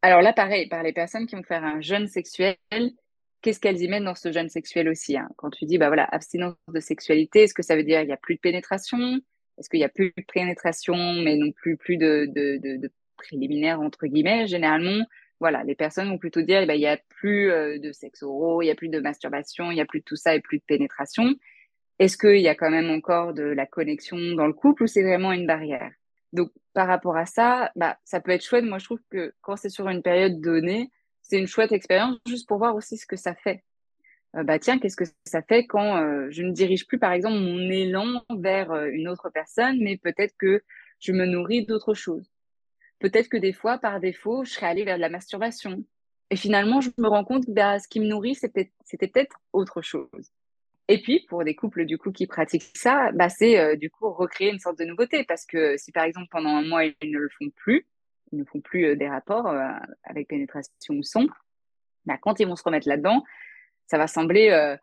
Alors 0.03 0.23
là, 0.23 0.33
pareil, 0.33 0.69
par 0.69 0.83
les 0.83 0.93
personnes 0.93 1.27
qui 1.27 1.37
vont 1.37 1.43
faire 1.43 1.63
un 1.63 1.81
jeûne 1.81 2.09
sexuel, 2.09 2.57
qu'est-ce 3.43 3.61
qu'elles 3.61 3.81
y 3.83 3.89
mettent 3.89 4.05
dans 4.05 4.15
ce 4.15 4.33
jeûne 4.33 4.49
sexuel 4.49 4.89
aussi 4.89 5.17
hein? 5.17 5.29
Quand 5.37 5.51
tu 5.51 5.67
dis, 5.67 5.79
bah 5.79 5.89
voilà, 5.89 6.05
abstinence 6.11 6.57
de 6.69 6.81
sexualité, 6.81 7.43
est-ce 7.43 7.55
que 7.55 7.63
ça 7.63 7.77
veut 7.77 7.85
dire 7.85 7.99
qu'il 7.99 8.09
n'y 8.09 8.13
a 8.13 8.17
plus 8.17 8.37
de 8.37 8.41
pénétration? 8.41 9.21
Est-ce 9.59 9.69
qu'il 9.69 9.79
n'y 9.79 9.85
a 9.85 9.91
plus 9.91 10.13
de 10.17 10.25
pénétration, 10.33 10.97
mais 10.97 11.37
non 11.37 11.53
plus, 11.53 11.77
plus 11.77 11.97
de, 11.97 12.27
de, 12.35 12.57
de, 12.57 12.77
de 12.79 12.91
préliminaire, 13.17 13.81
entre 13.81 14.07
guillemets 14.07 14.47
Généralement, 14.47 15.05
voilà, 15.41 15.65
les 15.65 15.75
personnes 15.75 16.09
vont 16.09 16.19
plutôt 16.19 16.43
dire, 16.43 16.61
eh 16.61 16.67
ben, 16.67 16.75
il 16.75 16.81
n'y 16.81 16.87
a 16.87 16.99
plus 17.09 17.51
euh, 17.51 17.79
de 17.79 17.93
sexe 17.93 18.23
oraux, 18.23 18.61
il 18.63 18.67
n'y 18.67 18.71
a 18.71 18.75
plus 18.75 18.91
de 18.91 19.01
masturbation, 19.01 19.71
il 19.71 19.75
n'y 19.75 19.81
a 19.81 19.87
plus 19.87 20.01
de 20.01 20.05
tout 20.05 20.17
ça 20.17 20.35
et 20.35 20.41
plus 20.41 20.59
de 20.59 20.65
pénétration. 20.67 21.35
Est-ce 21.99 22.19
qu'il 22.19 22.41
y 22.41 22.49
a 22.49 22.55
quand 22.55 22.71
même 22.71 22.91
encore 22.91 23.35
de 23.35 23.43
la 23.43 23.67
connexion 23.67 24.19
dans 24.35 24.47
le 24.47 24.53
couple 24.53 24.85
ou 24.85 24.87
c'est 24.87 25.03
vraiment 25.03 25.33
une 25.33 25.47
barrière? 25.47 25.91
Donc, 26.33 26.51
par 26.75 26.87
rapport 26.87 27.17
à 27.17 27.27
ça, 27.27 27.73
bah, 27.75 27.99
ça 28.05 28.21
peut 28.21 28.31
être 28.33 28.45
chouette. 28.45 28.65
Moi, 28.65 28.79
je 28.79 28.85
trouve 28.85 29.01
que 29.11 29.35
quand 29.41 29.57
c'est 29.57 29.71
sur 29.71 29.89
une 29.89 30.03
période 30.03 30.41
donnée, 30.41 30.91
c'est 31.23 31.39
une 31.39 31.47
chouette 31.49 31.73
expérience 31.73 32.19
juste 32.27 32.47
pour 32.47 32.59
voir 32.59 32.75
aussi 32.75 32.97
ce 32.97 33.07
que 33.07 33.17
ça 33.17 33.35
fait. 33.35 33.65
Euh, 34.37 34.45
bah 34.45 34.59
tiens, 34.59 34.79
qu'est-ce 34.79 34.97
que 34.97 35.05
ça 35.25 35.43
fait 35.43 35.67
quand 35.67 35.97
euh, 35.97 36.29
je 36.31 36.43
ne 36.43 36.53
dirige 36.53 36.87
plus, 36.87 36.99
par 36.99 37.13
exemple, 37.13 37.39
mon 37.39 37.59
élan 37.71 38.23
vers 38.31 38.73
une 38.87 39.09
autre 39.09 39.29
personne, 39.31 39.79
mais 39.81 39.97
peut-être 39.97 40.35
que 40.39 40.63
je 41.01 41.13
me 41.13 41.27
nourris 41.27 41.67
d'autre 41.67 41.95
chose? 41.95 42.31
Peut-être 43.01 43.29
que 43.29 43.37
des 43.37 43.53
fois, 43.53 43.79
par 43.79 43.99
défaut, 43.99 44.45
je 44.45 44.53
serais 44.53 44.67
allée 44.67 44.85
vers 44.85 44.99
la 44.99 45.09
masturbation. 45.09 45.85
Et 46.31 46.37
finalement, 46.37 46.81
je 46.81 46.91
me 46.97 47.09
rends 47.09 47.25
compte 47.25 47.47
que 47.47 47.51
bah, 47.51 47.81
ce 47.81 47.89
qui 47.89 47.99
me 47.99 48.07
nourrit, 48.07 48.37
c'était 48.37 48.71
peut-être 48.99 49.41
autre 49.53 49.83
chose. 49.83 50.31
Et 50.87 51.01
puis, 51.01 51.25
pour 51.29 51.45
des 51.45 51.55
couples 51.55 51.85
du 51.85 51.99
coup 51.99 52.11
qui 52.11 52.27
pratiquent 52.27 52.77
ça, 52.77 53.13
bah, 53.13 53.29
c'est 53.29 53.59
euh, 53.59 53.77
du 53.77 53.91
coup 53.91 54.11
recréer 54.11 54.51
une 54.51 54.59
sorte 54.59 54.79
de 54.79 54.85
nouveauté. 54.85 55.25
Parce 55.25 55.47
que 55.47 55.77
si 55.77 55.93
par 55.93 56.05
exemple 56.05 56.29
pendant 56.31 56.51
un 56.51 56.67
mois, 56.67 56.85
ils 56.85 57.13
ne 57.13 57.19
le 57.19 57.29
font 57.29 57.49
plus, 57.55 57.87
ils 58.33 58.39
ne 58.41 58.45
font 58.45 58.61
plus 58.61 58.87
euh, 58.87 58.97
des 58.97 59.09
rapports 59.09 59.47
euh, 59.47 59.69
avec 60.03 60.27
pénétration 60.27 60.95
ou 60.95 61.03
son, 61.05 61.29
bah, 62.07 62.19
quand 62.21 62.41
ils 62.41 62.47
vont 62.47 62.57
se 62.57 62.65
remettre 62.65 62.89
là-dedans, 62.89 63.23
ça 63.87 63.99
va 63.99 64.07
sembler 64.09 64.77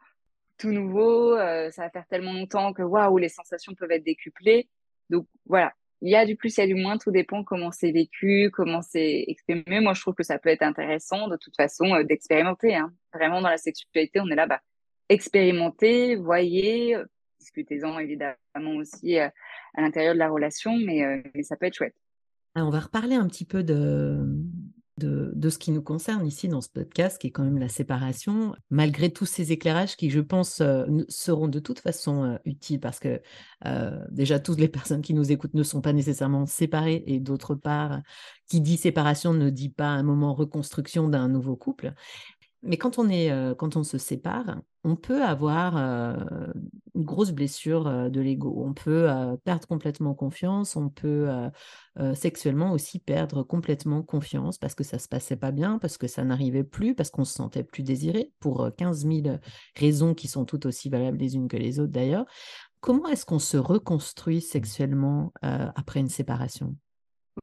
tout 0.58 0.72
nouveau, 0.72 1.38
ça 1.38 1.84
va 1.84 1.90
faire 1.90 2.06
tellement 2.08 2.34
longtemps 2.34 2.74
que 2.74 2.82
waouh, 2.82 3.18
les 3.18 3.30
sensations 3.30 3.74
peuvent 3.74 3.92
être 3.92 4.04
décuplées. 4.04 4.68
Donc 5.10 5.28
voilà, 5.46 5.74
il 6.02 6.12
y 6.12 6.16
a 6.16 6.26
du 6.26 6.36
plus, 6.36 6.56
il 6.58 6.60
y 6.60 6.64
a 6.64 6.68
du 6.68 6.76
moins, 6.76 6.98
tout 6.98 7.12
dépend 7.12 7.44
comment 7.44 7.72
c'est 7.72 7.92
vécu, 7.92 8.52
comment 8.54 8.82
c'est 8.82 9.26
exprimé. 9.28 9.80
Moi, 9.80 9.94
je 9.94 10.02
trouve 10.02 10.14
que 10.14 10.24
ça 10.24 10.38
peut 10.38 10.50
être 10.50 10.62
intéressant, 10.62 11.28
de 11.28 11.38
toute 11.38 11.56
façon, 11.56 11.94
euh, 11.94 12.04
d'expérimenter. 12.04 12.76
Hein. 12.76 12.94
Vraiment, 13.14 13.42
dans 13.42 13.50
la 13.50 13.58
sexualité, 13.58 14.20
on 14.20 14.30
est 14.30 14.36
là, 14.36 14.46
bah, 14.46 14.62
expérimenter, 15.10 16.16
voyez, 16.16 16.96
euh, 16.96 17.06
discutez-en 17.40 17.98
évidemment 17.98 18.76
aussi 18.78 19.18
euh, 19.18 19.30
à 19.76 19.82
l'intérieur 19.82 20.14
de 20.14 20.20
la 20.20 20.30
relation, 20.30 20.78
mais, 20.78 21.24
mais 21.34 21.44
ça 21.44 21.56
peut 21.56 21.66
être 21.66 21.76
chouette. 21.76 21.96
on 22.56 22.70
va 22.70 22.80
reparler 22.80 23.16
un 23.16 23.28
petit 23.28 23.46
peu 23.46 23.64
de, 23.64 24.20
de, 24.98 25.50
ce 25.50 25.58
qui 25.58 25.72
nous 25.72 25.82
concerne 25.82 26.26
ici 26.26 26.48
dans 26.48 26.62
ce 26.62 26.70
podcast, 26.70 27.20
qui 27.20 27.28
est 27.28 27.32
quand 27.32 27.44
même 27.44 27.60
la 27.60 27.70
séparation, 27.70 28.56
malgré 28.70 29.12
tous 29.12 29.26
ces 29.26 29.52
éclairages 29.52 29.96
qui, 29.96 30.10
je 30.10 30.20
pense, 30.20 30.62
euh, 30.62 30.86
seront 31.08 31.48
de 31.48 31.60
toute 31.60 31.80
façon 31.80 32.24
euh, 32.24 32.38
utiles 32.46 32.80
parce 32.80 33.00
que 33.00 33.22
euh, 33.66 34.00
déjà, 34.10 34.40
toutes 34.40 34.60
les 34.60 34.68
personnes 34.68 35.02
qui 35.02 35.14
nous 35.14 35.32
écoutent 35.32 35.54
ne 35.54 35.64
sont 35.64 35.82
pas 35.82 35.94
nécessairement 35.94 36.46
séparées 36.46 37.04
et 37.06 37.20
d'autre 37.20 37.56
part, 37.56 38.02
qui 38.50 38.62
dit 38.62 38.78
séparation 38.78 39.34
ne 39.34 39.50
dit 39.50 39.70
pas 39.70 39.90
un 39.90 40.04
moment 40.04 40.34
reconstruction 40.34 41.10
d'un 41.10 41.28
nouveau 41.28 41.56
couple. 41.56 41.94
Mais 42.64 42.78
quand 42.78 42.98
on, 42.98 43.08
est, 43.10 43.32
on 43.32 43.84
se 43.84 43.98
sépare, 43.98 44.62
on 44.84 44.96
peut 44.96 45.24
avoir 45.24 45.78
une 45.78 47.04
grosse 47.04 47.32
blessure 47.32 48.10
de 48.10 48.20
l'ego. 48.20 48.64
On 48.66 48.74
peut 48.74 49.08
perdre 49.44 49.68
complètement 49.68 50.14
confiance. 50.16 50.76
On 50.76 50.90
peut 50.90 51.30
sexuellement 52.16 52.72
aussi 52.72 53.00
perdre 53.00 53.44
complètement 53.44 54.02
confiance 54.02 54.58
parce 54.58 54.76
que 54.76 54.84
ça 54.84 54.98
se 54.98 55.08
passait 55.08 55.36
pas 55.36 55.52
bien, 55.52 55.78
parce 55.78 55.98
que 55.98 56.08
ça 56.08 56.24
n'arrivait 56.24 56.64
plus, 56.64 56.96
parce 56.96 57.12
qu'on 57.12 57.26
se 57.26 57.36
sentait 57.36 57.64
plus 57.64 57.84
désiré 57.84 58.32
pour 58.40 58.70
15 58.76 59.06
000 59.06 59.38
raisons 59.76 60.14
qui 60.14 60.28
sont 60.28 60.46
toutes 60.46 60.66
aussi 60.66 60.90
valables 60.90 61.20
les 61.20 61.36
unes 61.36 61.48
que 61.48 61.58
les 61.58 61.80
autres 61.80 61.94
d'ailleurs. 61.94 62.26
Comment 62.80 63.08
est-ce 63.08 63.26
qu'on 63.26 63.40
se 63.40 63.58
reconstruit 63.58 64.42
sexuellement 64.42 65.32
après 65.42 66.00
une 66.00 66.10
séparation? 66.10 66.76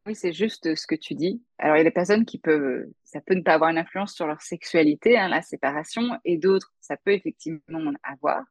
Oui, 0.07 0.15
c'est 0.15 0.33
juste 0.33 0.75
ce 0.75 0.87
que 0.87 0.95
tu 0.95 1.15
dis. 1.15 1.43
Alors, 1.59 1.77
il 1.77 1.79
y 1.79 1.83
a 1.83 1.85
des 1.85 1.91
personnes 1.91 2.25
qui 2.25 2.39
peuvent, 2.39 2.87
ça 3.05 3.21
peut 3.21 3.35
ne 3.35 3.43
pas 3.43 3.55
avoir 3.55 3.71
une 3.71 3.79
influence 3.79 4.15
sur 4.15 4.27
leur 4.27 4.43
sexualité, 4.43 5.19
hein, 5.19 5.29
la 5.29 5.43
séparation, 5.43 6.19
et 6.25 6.39
d'autres, 6.39 6.73
ça 6.81 6.97
peut 6.97 7.13
effectivement 7.13 7.61
en 7.71 7.93
avoir. 8.03 8.45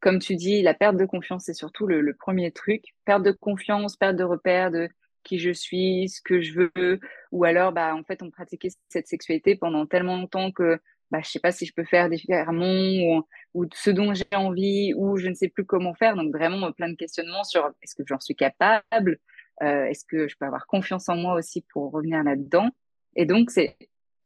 comme 0.00 0.20
tu 0.20 0.36
dis, 0.36 0.62
la 0.62 0.74
perte 0.74 0.96
de 0.96 1.04
confiance, 1.06 1.44
c'est 1.46 1.54
surtout 1.54 1.86
le, 1.86 2.14
premier 2.14 2.52
truc. 2.52 2.84
Perte 3.04 3.22
de 3.24 3.32
confiance, 3.32 3.96
perte 3.96 4.16
de 4.16 4.24
repère 4.24 4.70
de 4.70 4.88
qui 5.24 5.38
je 5.38 5.50
suis, 5.52 6.08
ce 6.08 6.20
que 6.22 6.40
je 6.40 6.54
veux, 6.54 7.00
ou 7.32 7.44
alors, 7.44 7.72
bah, 7.72 7.94
en 7.94 8.04
fait, 8.04 8.22
on 8.22 8.30
pratiquait 8.30 8.70
cette 8.88 9.08
sexualité 9.08 9.56
pendant 9.56 9.86
tellement 9.86 10.16
longtemps 10.16 10.52
que 10.52 10.80
bah, 11.10 11.20
je 11.22 11.30
sais 11.30 11.40
pas 11.40 11.52
si 11.52 11.66
je 11.66 11.72
peux 11.74 11.84
faire 11.84 12.10
différemment 12.10 12.66
ou, 12.66 13.26
ou 13.54 13.66
ce 13.74 13.90
dont 13.90 14.12
j'ai 14.14 14.24
envie 14.34 14.92
ou 14.94 15.16
je 15.16 15.28
ne 15.28 15.34
sais 15.34 15.48
plus 15.48 15.64
comment 15.64 15.94
faire. 15.94 16.16
Donc 16.16 16.32
vraiment 16.34 16.70
plein 16.72 16.90
de 16.90 16.96
questionnements 16.96 17.44
sur 17.44 17.66
est-ce 17.82 17.94
que 17.94 18.02
j'en 18.06 18.20
suis 18.20 18.36
capable, 18.36 19.12
euh, 19.12 19.16
est-ce 19.60 20.04
que 20.04 20.28
je 20.28 20.36
peux 20.38 20.46
avoir 20.46 20.66
confiance 20.66 21.08
en 21.08 21.16
moi 21.16 21.34
aussi 21.34 21.64
pour 21.72 21.90
revenir 21.90 22.22
là-dedans? 22.22 22.70
Et 23.16 23.26
donc 23.26 23.50
c'est 23.50 23.76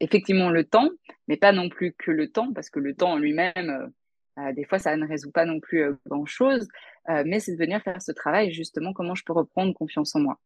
effectivement 0.01 0.51
le 0.51 0.65
temps, 0.65 0.91
mais 1.29 1.37
pas 1.37 1.53
non 1.53 1.69
plus 1.69 1.93
que 1.93 2.11
le 2.11 2.31
temps 2.31 2.53
parce 2.53 2.71
que 2.71 2.81
le 2.81 2.95
temps 2.95 3.13
en 3.13 3.19
lui-même, 3.19 3.53
euh, 3.57 3.87
bah, 4.37 4.53
des 4.53 4.65
fois 4.65 4.79
ça 4.79 4.97
ne 4.97 5.07
résout 5.07 5.31
pas 5.31 5.45
non 5.45 5.61
plus 5.61 5.83
euh, 5.83 5.95
grand-chose, 6.07 6.69
euh, 7.09 7.23
mais 7.27 7.41
c'est 7.41 7.53
de 7.53 7.59
venir 7.59 7.83
faire 7.83 8.03
ce 8.03 8.13
travail 8.13 8.53
justement 8.53 8.93
comment 8.93 9.15
je 9.15 9.25
peux 9.25 9.33
reprendre 9.33 9.73
confiance 9.75 10.15
en 10.15 10.21
moi. 10.21 10.41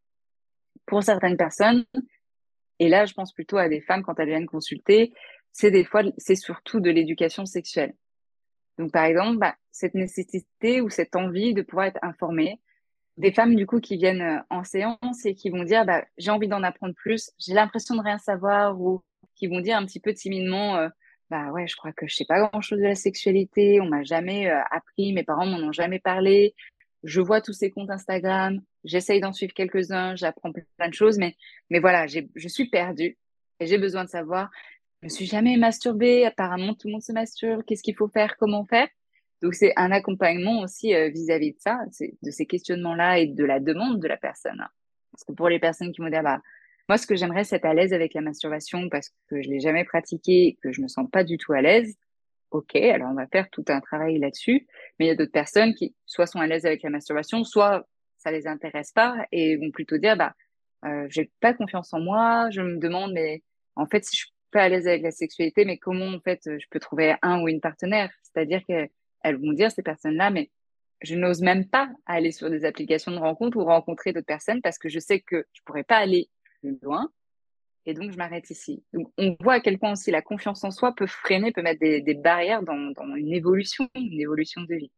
Pour 0.85 1.03
certaines 1.03 1.37
personnes, 1.37 1.85
et 2.79 2.87
là 2.87 3.05
je 3.05 3.13
pense 3.13 3.33
plutôt 3.33 3.57
à 3.57 3.67
des 3.67 3.81
femmes 3.81 4.03
quand 4.03 4.19
elles 4.19 4.29
viennent 4.29 4.45
consulter, 4.45 5.11
c'est 5.51 5.71
des 5.71 5.83
fois, 5.83 6.03
c'est 6.17 6.35
surtout 6.35 6.79
de 6.79 6.91
l'éducation 6.91 7.47
sexuelle. 7.47 7.95
Donc, 8.77 8.91
par 8.91 9.05
exemple, 9.05 9.39
bah, 9.39 9.55
cette 9.71 9.95
nécessité 9.95 10.81
ou 10.81 10.89
cette 10.91 11.15
envie 11.15 11.55
de 11.55 11.63
pouvoir 11.63 11.87
être 11.87 11.99
informée, 12.03 12.61
des 13.17 13.31
femmes 13.31 13.55
du 13.55 13.65
coup 13.65 13.79
qui 13.79 13.97
viennent 13.97 14.21
euh, 14.21 14.39
en 14.49 14.63
séance 14.63 15.25
et 15.25 15.35
qui 15.35 15.49
vont 15.49 15.63
dire 15.63 15.85
bah, 15.85 16.05
j'ai 16.17 16.31
envie 16.31 16.47
d'en 16.47 16.63
apprendre 16.63 16.93
plus, 16.95 17.31
j'ai 17.39 17.53
l'impression 17.53 17.95
de 17.95 18.01
rien 18.01 18.17
savoir 18.17 18.79
ou 18.79 19.01
qui 19.35 19.47
vont 19.47 19.59
dire 19.59 19.77
un 19.77 19.85
petit 19.85 19.99
peu 19.99 20.13
timidement 20.13 20.77
euh, 20.77 20.89
bah 21.29 21.51
ouais 21.51 21.67
je 21.67 21.75
crois 21.75 21.91
que 21.91 22.07
je 22.07 22.15
sais 22.15 22.25
pas 22.25 22.47
grand 22.47 22.61
chose 22.61 22.79
de 22.79 22.85
la 22.85 22.95
sexualité, 22.95 23.81
on 23.81 23.87
m'a 23.87 24.03
jamais 24.03 24.49
euh, 24.49 24.59
appris, 24.71 25.13
mes 25.13 25.23
parents 25.23 25.45
m'en 25.45 25.57
ont 25.59 25.71
jamais 25.71 25.99
parlé, 25.99 26.55
je 27.03 27.21
vois 27.21 27.41
tous 27.41 27.53
ces 27.53 27.71
comptes 27.71 27.89
Instagram, 27.89 28.59
j'essaye 28.83 29.19
d'en 29.19 29.33
suivre 29.33 29.53
quelques-uns, 29.53 30.15
j'apprends 30.15 30.51
plein 30.51 30.89
de 30.89 30.93
choses, 30.93 31.17
mais 31.17 31.35
mais 31.69 31.79
voilà 31.79 32.07
je 32.07 32.47
suis 32.47 32.69
perdue 32.69 33.17
et 33.59 33.67
j'ai 33.67 33.77
besoin 33.77 34.05
de 34.05 34.09
savoir 34.09 34.49
je 35.01 35.05
me 35.05 35.09
suis 35.09 35.25
jamais 35.25 35.57
masturbée. 35.57 36.25
Apparemment, 36.25 36.73
tout 36.73 36.87
le 36.87 36.93
monde 36.93 37.03
se 37.03 37.11
masturbe. 37.11 37.63
Qu'est-ce 37.65 37.83
qu'il 37.83 37.95
faut 37.95 38.07
faire 38.07 38.35
Comment 38.37 38.65
faire? 38.65 38.87
Donc, 39.41 39.53
c'est 39.53 39.73
un 39.75 39.91
accompagnement 39.91 40.61
aussi 40.61 40.95
euh, 40.95 41.09
vis-à-vis 41.09 41.53
de 41.53 41.59
ça, 41.59 41.79
de 42.21 42.31
ces 42.31 42.45
questionnements-là 42.45 43.19
et 43.19 43.27
de 43.27 43.45
la 43.45 43.59
demande 43.59 43.99
de 43.99 44.07
la 44.07 44.17
personne. 44.17 44.65
Parce 45.11 45.23
que 45.23 45.31
pour 45.33 45.49
les 45.49 45.59
personnes 45.59 45.91
qui 45.91 46.01
m'ont 46.01 46.09
dit, 46.09 46.17
bah, 46.23 46.41
moi, 46.89 46.97
ce 46.97 47.05
que 47.05 47.15
j'aimerais, 47.15 47.43
c'est 47.43 47.57
être 47.57 47.65
à 47.65 47.73
l'aise 47.73 47.93
avec 47.93 48.13
la 48.13 48.21
masturbation 48.21 48.89
parce 48.89 49.09
que 49.29 49.41
je 49.41 49.49
l'ai 49.49 49.59
jamais 49.59 49.83
pratiqué 49.83 50.47
et 50.47 50.57
que 50.61 50.71
je 50.71 50.81
me 50.81 50.87
sens 50.87 51.07
pas 51.11 51.23
du 51.23 51.37
tout 51.37 51.53
à 51.53 51.61
l'aise. 51.61 51.95
Ok, 52.51 52.75
alors 52.75 53.09
on 53.11 53.15
va 53.15 53.27
faire 53.27 53.49
tout 53.49 53.65
un 53.67 53.81
travail 53.81 54.19
là-dessus. 54.19 54.67
Mais 54.97 55.05
il 55.05 55.07
y 55.09 55.11
a 55.11 55.15
d'autres 55.15 55.31
personnes 55.31 55.73
qui 55.75 55.95
soit 56.05 56.27
sont 56.27 56.39
à 56.39 56.47
l'aise 56.47 56.65
avec 56.65 56.81
la 56.83 56.89
masturbation, 56.89 57.43
soit 57.43 57.85
ça 58.17 58.31
les 58.31 58.47
intéresse 58.47 58.91
pas 58.91 59.17
et 59.31 59.57
vont 59.57 59.69
plutôt 59.71 59.97
dire, 59.97 60.15
bah, 60.15 60.33
euh, 60.85 61.05
j'ai 61.09 61.29
pas 61.41 61.53
confiance 61.53 61.93
en 61.93 61.99
moi. 61.99 62.49
Je 62.51 62.61
me 62.61 62.77
demande, 62.77 63.11
mais 63.13 63.43
en 63.75 63.85
fait, 63.85 64.05
si 64.05 64.15
je 64.15 64.25
pas 64.51 64.63
à 64.63 64.69
l'aise 64.69 64.87
avec 64.87 65.01
la 65.01 65.11
sexualité, 65.11 65.65
mais 65.65 65.77
comment 65.77 66.07
en 66.07 66.19
fait 66.19 66.39
je 66.45 66.65
peux 66.69 66.79
trouver 66.79 67.15
un 67.21 67.41
ou 67.41 67.47
une 67.47 67.59
partenaire? 67.59 68.11
C'est-à-dire 68.23 68.61
qu'elles 69.23 69.37
vont 69.37 69.53
dire 69.53 69.71
ces 69.71 69.83
personnes-là, 69.83 70.29
mais 70.29 70.49
je 71.01 71.15
n'ose 71.15 71.41
même 71.41 71.67
pas 71.67 71.89
aller 72.05 72.31
sur 72.31 72.49
des 72.49 72.65
applications 72.65 73.11
de 73.11 73.17
rencontre 73.17 73.57
ou 73.57 73.63
rencontrer 73.63 74.13
d'autres 74.13 74.25
personnes 74.25 74.61
parce 74.61 74.79
que 74.79 74.89
je 74.89 74.99
sais 74.99 75.19
que 75.19 75.45
je 75.53 75.61
pourrais 75.63 75.83
pas 75.83 75.97
aller 75.97 76.29
plus 76.59 76.77
loin 76.81 77.09
et 77.87 77.93
donc 77.93 78.11
je 78.11 78.17
m'arrête 78.17 78.49
ici. 78.49 78.83
Donc 78.93 79.11
on 79.17 79.37
voit 79.39 79.53
à 79.53 79.59
quel 79.61 79.79
point 79.79 79.93
aussi 79.93 80.11
la 80.11 80.21
confiance 80.21 80.63
en 80.63 80.71
soi 80.71 80.93
peut 80.93 81.07
freiner, 81.07 81.51
peut 81.51 81.61
mettre 81.61 81.79
des, 81.79 82.13
barrières 82.15 82.61
dans, 82.61 82.91
dans, 82.91 83.15
une 83.15 83.31
évolution, 83.31 83.87
une 83.95 84.19
évolution 84.19 84.61
de 84.61 84.75
vie. 84.75 84.91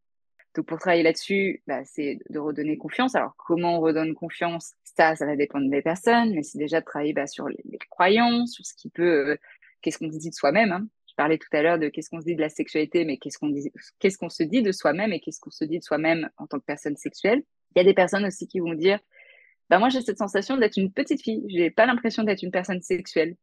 Donc 0.56 0.66
pour 0.66 0.80
travailler 0.80 1.04
là-dessus, 1.04 1.62
bah, 1.68 1.86
c'est 1.86 2.18
de 2.30 2.40
redonner 2.40 2.78
confiance. 2.78 3.14
Alors 3.14 3.36
comment 3.38 3.78
on 3.78 3.80
redonne 3.80 4.16
confiance? 4.16 4.74
Ça, 4.84 5.16
ça 5.16 5.26
va 5.28 5.36
dépendre 5.36 5.70
des 5.70 5.84
personnes, 5.84 6.34
mais 6.34 6.42
c'est 6.42 6.58
déjà 6.58 6.80
de 6.80 6.86
travailler 6.86 7.14
bah, 7.14 7.28
sur 7.28 7.48
les, 7.48 7.78
croyances, 7.92 8.54
sur 8.54 8.66
ce 8.66 8.74
qui 8.74 8.90
peut, 8.90 9.30
euh, 9.30 9.38
qu'est-ce 9.82 10.00
qu'on 10.00 10.12
se 10.12 10.18
dit 10.18 10.32
de 10.32 10.36
soi-même. 10.36 10.72
Hein. 10.72 10.88
Je 11.20 11.22
parlais 11.22 11.38
tout 11.38 11.50
à 11.52 11.62
l'heure 11.62 11.78
de 11.78 11.90
qu'est-ce 11.90 12.10
qu'on 12.10 12.22
se 12.22 12.26
dit 12.28 12.36
de 12.38 12.40
la 12.40 12.48
sexualité, 12.48 13.04
mais 13.04 13.18
qu'est-ce 13.18 13.38
qu'on 13.38 14.30
se 14.30 14.44
dit 14.44 14.62
de 14.62 14.72
soi-même 14.72 15.12
et 15.12 15.20
qu'est-ce 15.20 15.42
qu'on 15.42 15.50
se 15.50 15.66
dit 15.66 15.78
de 15.78 15.84
soi-même 15.84 16.30
en 16.38 16.48
tant 16.48 16.60
que 16.60 16.64
personne 16.64 16.96
sexuelle. 16.96 17.44
Il 17.76 17.80
y 17.80 17.82
a 17.82 17.84
des 17.84 17.94
personnes 17.94 18.26
aussi 18.26 18.48
qui 18.48 18.62
vont 18.62 18.74
dire, 18.74 19.02
bah 19.70 19.80
moi 19.80 19.90
j'ai 19.90 20.00
cette 20.00 20.18
sensation 20.18 20.56
d'être 20.56 20.78
une 20.78 20.94
petite 20.94 21.22
fille, 21.22 21.44
j'ai 21.50 21.72
pas 21.72 21.86
l'impression 21.86 22.24
d'être 22.24 22.42
une 22.42 22.52
personne 22.52 22.82
sexuelle. 22.82 23.36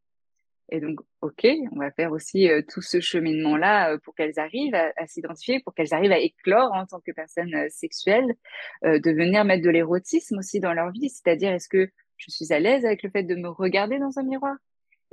Et 0.71 0.81
donc, 0.81 1.01
OK, 1.21 1.47
on 1.71 1.79
va 1.79 1.91
faire 1.91 2.13
aussi 2.13 2.49
euh, 2.49 2.63
tout 2.67 2.81
ce 2.81 2.99
cheminement-là 2.99 3.93
euh, 3.93 3.99
pour 3.99 4.15
qu'elles 4.15 4.39
arrivent 4.39 4.75
à, 4.75 5.07
s'identifier, 5.07 5.61
pour 5.61 5.75
qu'elles 5.75 5.93
arrivent 5.93 6.13
à 6.13 6.19
éclore 6.19 6.73
en 6.73 6.87
tant 6.87 7.01
que 7.01 7.13
personnes 7.13 7.55
euh, 7.55 7.67
sexuelles, 7.69 8.37
de 8.85 9.11
venir 9.11 9.45
mettre 9.45 9.63
de 9.63 9.71
l'érotisme 9.71 10.39
aussi 10.39 10.61
dans 10.61 10.73
leur 10.73 10.93
vie. 10.93 11.11
C'est-à-dire, 11.11 11.53
est-ce 11.53 11.69
que 11.69 11.91
je 12.17 12.31
suis 12.31 12.55
à 12.55 12.59
l'aise 12.59 12.87
avec 12.87 13.03
le 13.03 13.11
fait 13.11 13.25
de 13.25 13.35
me 13.35 13.51
regarder 13.51 13.99
dans 13.99 14.19
un 14.19 14.23
miroir? 14.23 14.57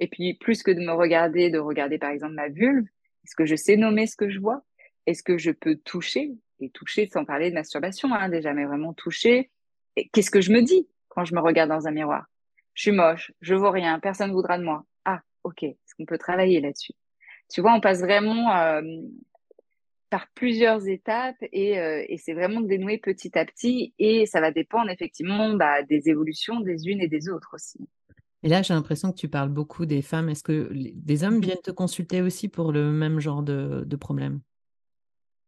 Et 0.04 0.08
puis, 0.08 0.34
plus 0.34 0.64
que 0.64 0.72
de 0.72 0.82
me 0.82 0.92
regarder, 0.92 1.50
de 1.50 1.60
regarder 1.60 1.98
par 1.98 2.10
exemple 2.10 2.34
ma 2.34 2.50
vulve, 2.50 2.86
est-ce 3.24 3.36
que 3.36 3.46
je 3.46 3.56
sais 3.56 3.78
nommer 3.78 4.06
ce 4.06 4.18
que 4.18 4.30
je 4.30 4.38
vois? 4.38 4.62
Est-ce 5.06 5.24
que 5.24 5.38
je 5.38 5.52
peux 5.52 5.78
toucher? 5.78 6.34
Et 6.60 6.70
toucher 6.72 7.08
sans 7.08 7.24
parler 7.24 7.50
de 7.50 7.56
masturbation, 7.56 8.14
hein, 8.14 8.28
déjà, 8.28 8.54
mais 8.54 8.66
vraiment 8.66 8.94
toucher. 8.94 9.50
Qu'est-ce 10.12 10.30
que 10.30 10.42
je 10.42 10.52
me 10.52 10.62
dis 10.62 10.90
quand 11.08 11.24
je 11.24 11.34
me 11.34 11.40
regarde 11.40 11.70
dans 11.70 11.88
un 11.88 11.92
miroir? 11.92 12.26
Je 12.74 12.82
suis 12.82 12.92
moche, 12.92 13.32
je 13.40 13.56
vaux 13.56 13.72
rien, 13.72 13.98
personne 14.02 14.30
ne 14.30 14.34
voudra 14.34 14.58
de 14.58 14.64
moi. 14.64 14.86
OK, 15.46 15.64
est-ce 15.64 15.96
qu'on 15.96 16.06
peut 16.06 16.18
travailler 16.18 16.62
là-dessus? 16.62 16.94
Tu 17.50 17.62
vois, 17.62 17.74
on 17.74 17.82
passe 17.82 18.02
vraiment 18.02 18.56
euh, 18.56 18.82
par 20.10 20.28
plusieurs 20.34 20.88
étapes 20.88 21.42
euh, 21.42 22.06
et, 22.08 22.18
c'est 22.18 22.34
vraiment 22.34 22.62
dénoué 22.62 22.98
petit 22.98 23.38
à 23.38 23.46
petit 23.46 23.94
et 23.98 24.26
ça 24.26 24.42
va 24.42 24.52
dépendre 24.52 24.90
effectivement 24.90 25.54
bah, 25.54 25.82
des 25.84 26.10
évolutions 26.10 26.60
des 26.60 26.88
unes 26.88 27.02
et 27.02 27.08
des 27.08 27.30
autres 27.30 27.56
aussi. 27.56 27.80
Et 28.44 28.50
là, 28.50 28.62
j'ai 28.62 28.74
l'impression 28.74 29.12
que 29.12 29.18
tu 29.18 29.30
parles 29.30 29.50
beaucoup 29.50 29.86
des 29.86 30.02
femmes. 30.02 30.30
Est-ce 30.30 30.44
que 30.44 30.70
des 30.74 31.24
hommes 31.24 31.40
viennent 31.40 31.62
te 31.64 31.72
consulter 31.72 32.22
aussi 32.22 32.50
pour 32.50 32.72
le 32.72 32.92
même 32.92 33.20
genre 33.20 33.42
de, 33.42 33.96
problème? 33.96 34.42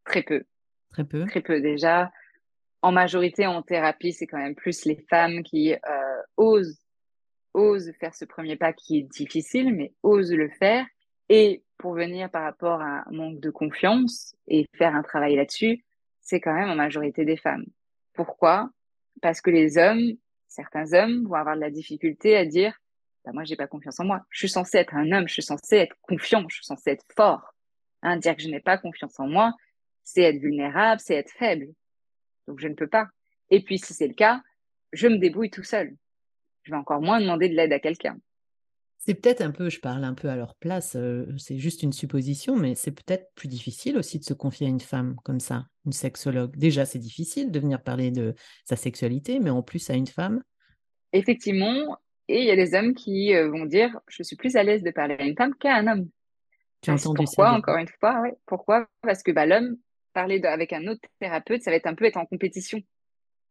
Très 0.06 0.24
peu. 0.24 0.44
Très 0.92 1.04
peu? 1.04 1.26
Très 1.26 1.42
peu 1.42 1.60
déjà. 1.62 2.12
En 2.82 2.92
majorité, 2.92 3.48
en 3.48 3.62
thérapie, 3.62 4.14
c'est 4.14 4.28
quand 4.28 4.38
même 4.38 4.56
plus 4.56 4.86
les 4.86 5.04
femmes 5.10 5.44
qui 5.44 5.74
euh, 5.74 6.22
osent 6.38 6.80
ose 7.56 7.92
faire 8.00 8.14
ce 8.14 8.26
premier 8.26 8.58
pas 8.58 8.74
qui 8.74 9.00
est 9.00 9.04
difficile, 9.04 9.74
mais 9.74 9.94
ose 10.04 10.32
le 10.32 10.50
faire. 10.50 10.86
Et 11.30 11.64
pour 11.78 11.94
venir 11.94 12.30
par 12.30 12.44
rapport 12.44 12.82
à 12.82 13.04
un 13.08 13.12
manque 13.12 13.40
de 13.40 13.50
confiance 13.50 14.36
et 14.48 14.68
faire 14.76 14.94
un 14.94 15.02
travail 15.02 15.36
là-dessus, 15.36 15.84
c'est 16.22 16.40
quand 16.40 16.54
même 16.54 16.70
en 16.70 16.76
majorité 16.76 17.26
des 17.26 17.38
femmes. 17.38 17.66
Pourquoi? 18.14 18.70
Parce 19.22 19.42
que 19.42 19.50
les 19.50 19.78
hommes, 19.78 20.14
certains 20.48 20.94
hommes 20.94 21.26
vont 21.26 21.36
avoir 21.36 21.56
de 21.56 21.62
la 21.62 21.72
difficulté 21.72 22.36
à 22.36 22.46
dire 22.46 22.78
bah, 23.26 23.32
moi 23.34 23.44
j'ai 23.44 23.56
pas 23.56 23.68
confiance 23.68 24.00
en 24.00 24.06
moi. 24.06 24.22
Je 24.30 24.40
suis 24.40 24.50
censé 24.50 24.78
être 24.78 24.96
un 24.96 25.12
homme, 25.12 25.28
je 25.28 25.34
suis 25.34 25.44
censé 25.44 25.78
être 25.78 25.96
confiant, 26.02 26.46
je 26.48 26.56
suis 26.56 26.66
censé 26.66 26.92
être 26.92 27.06
fort. 27.16 27.54
Hein, 28.02 28.18
dire 28.18 28.36
que 28.36 28.42
je 28.42 28.50
n'ai 28.50 28.60
pas 28.60 28.78
confiance 28.78 29.20
en 29.20 29.28
moi, 29.28 29.54
c'est 30.04 30.22
être 30.22 30.40
vulnérable, 30.40 31.02
c'est 31.04 31.16
être 31.16 31.32
faible. 31.32 31.68
Donc 32.48 32.60
je 32.60 32.68
ne 32.68 32.76
peux 32.76 32.88
pas. 32.88 33.08
Et 33.50 33.64
puis 33.64 33.80
si 33.80 33.94
c'est 33.94 34.08
le 34.08 34.14
cas, 34.14 34.42
je 34.94 35.08
me 35.08 35.18
débrouille 35.18 35.50
tout 35.50 35.64
seul 35.64 35.96
je 36.66 36.72
vais 36.72 36.78
encore 36.78 37.02
moins 37.02 37.22
demander 37.22 37.48
de 37.48 37.56
l'aide 37.56 37.72
à 37.72 37.80
quelqu'un. 37.80 38.18
C'est 38.98 39.14
peut-être 39.14 39.42
un 39.42 39.52
peu, 39.52 39.70
je 39.70 39.80
parle 39.80 40.04
un 40.04 40.16
peu 40.16 40.30
à 40.30 40.36
leur 40.36 40.56
place, 40.56 40.96
euh, 40.96 41.28
c'est 41.38 41.60
juste 41.60 41.84
une 41.84 41.94
supposition, 41.94 42.56
mais 42.56 42.74
c'est 42.74 42.92
peut-être 42.92 43.30
plus 43.36 43.48
difficile 43.48 43.98
aussi 43.98 44.18
de 44.18 44.24
se 44.24 44.34
confier 44.34 44.66
à 44.66 44.70
une 44.70 44.80
femme 44.80 45.16
comme 45.24 45.40
ça, 45.40 45.68
une 45.86 45.92
sexologue. 45.92 46.56
Déjà, 46.58 46.86
c'est 46.86 46.98
difficile 46.98 47.52
de 47.52 47.60
venir 47.60 47.84
parler 47.84 48.10
de 48.10 48.34
sa 48.64 48.76
sexualité, 48.76 49.40
mais 49.40 49.52
en 49.52 49.62
plus 49.62 49.92
à 49.92 49.94
une 49.94 50.08
femme. 50.08 50.42
Effectivement, 51.14 51.98
et 52.28 52.40
il 52.40 52.46
y 52.46 52.52
a 52.52 52.56
des 52.56 52.74
hommes 52.74 52.94
qui 52.94 53.34
euh, 53.36 53.50
vont 53.50 53.66
dire, 53.66 54.00
je 54.08 54.24
suis 54.24 54.36
plus 54.36 54.56
à 54.56 54.64
l'aise 54.64 54.84
de 54.84 54.92
parler 54.92 55.16
à 55.20 55.24
une 55.24 55.36
femme 55.36 55.54
qu'à 55.56 55.76
un 55.76 55.88
homme. 55.88 56.10
Tu 56.82 56.90
as 56.90 56.94
entendu 56.94 57.26
Pourquoi, 57.26 57.52
encore 57.52 57.78
une 57.78 57.88
fois 57.88 58.24
Pourquoi? 58.46 58.88
Parce 59.02 59.24
que 59.24 59.32
bah, 59.32 59.46
l'homme, 59.46 59.78
parler 60.14 60.44
avec 60.44 60.74
un 60.74 60.88
autre 60.88 61.08
thérapeute, 61.20 61.62
ça 61.62 61.72
va 61.72 61.78
être 61.78 61.88
un 61.88 61.96
peu 61.96 62.06
être 62.06 62.18
en 62.18 62.26
compétition. 62.26 62.80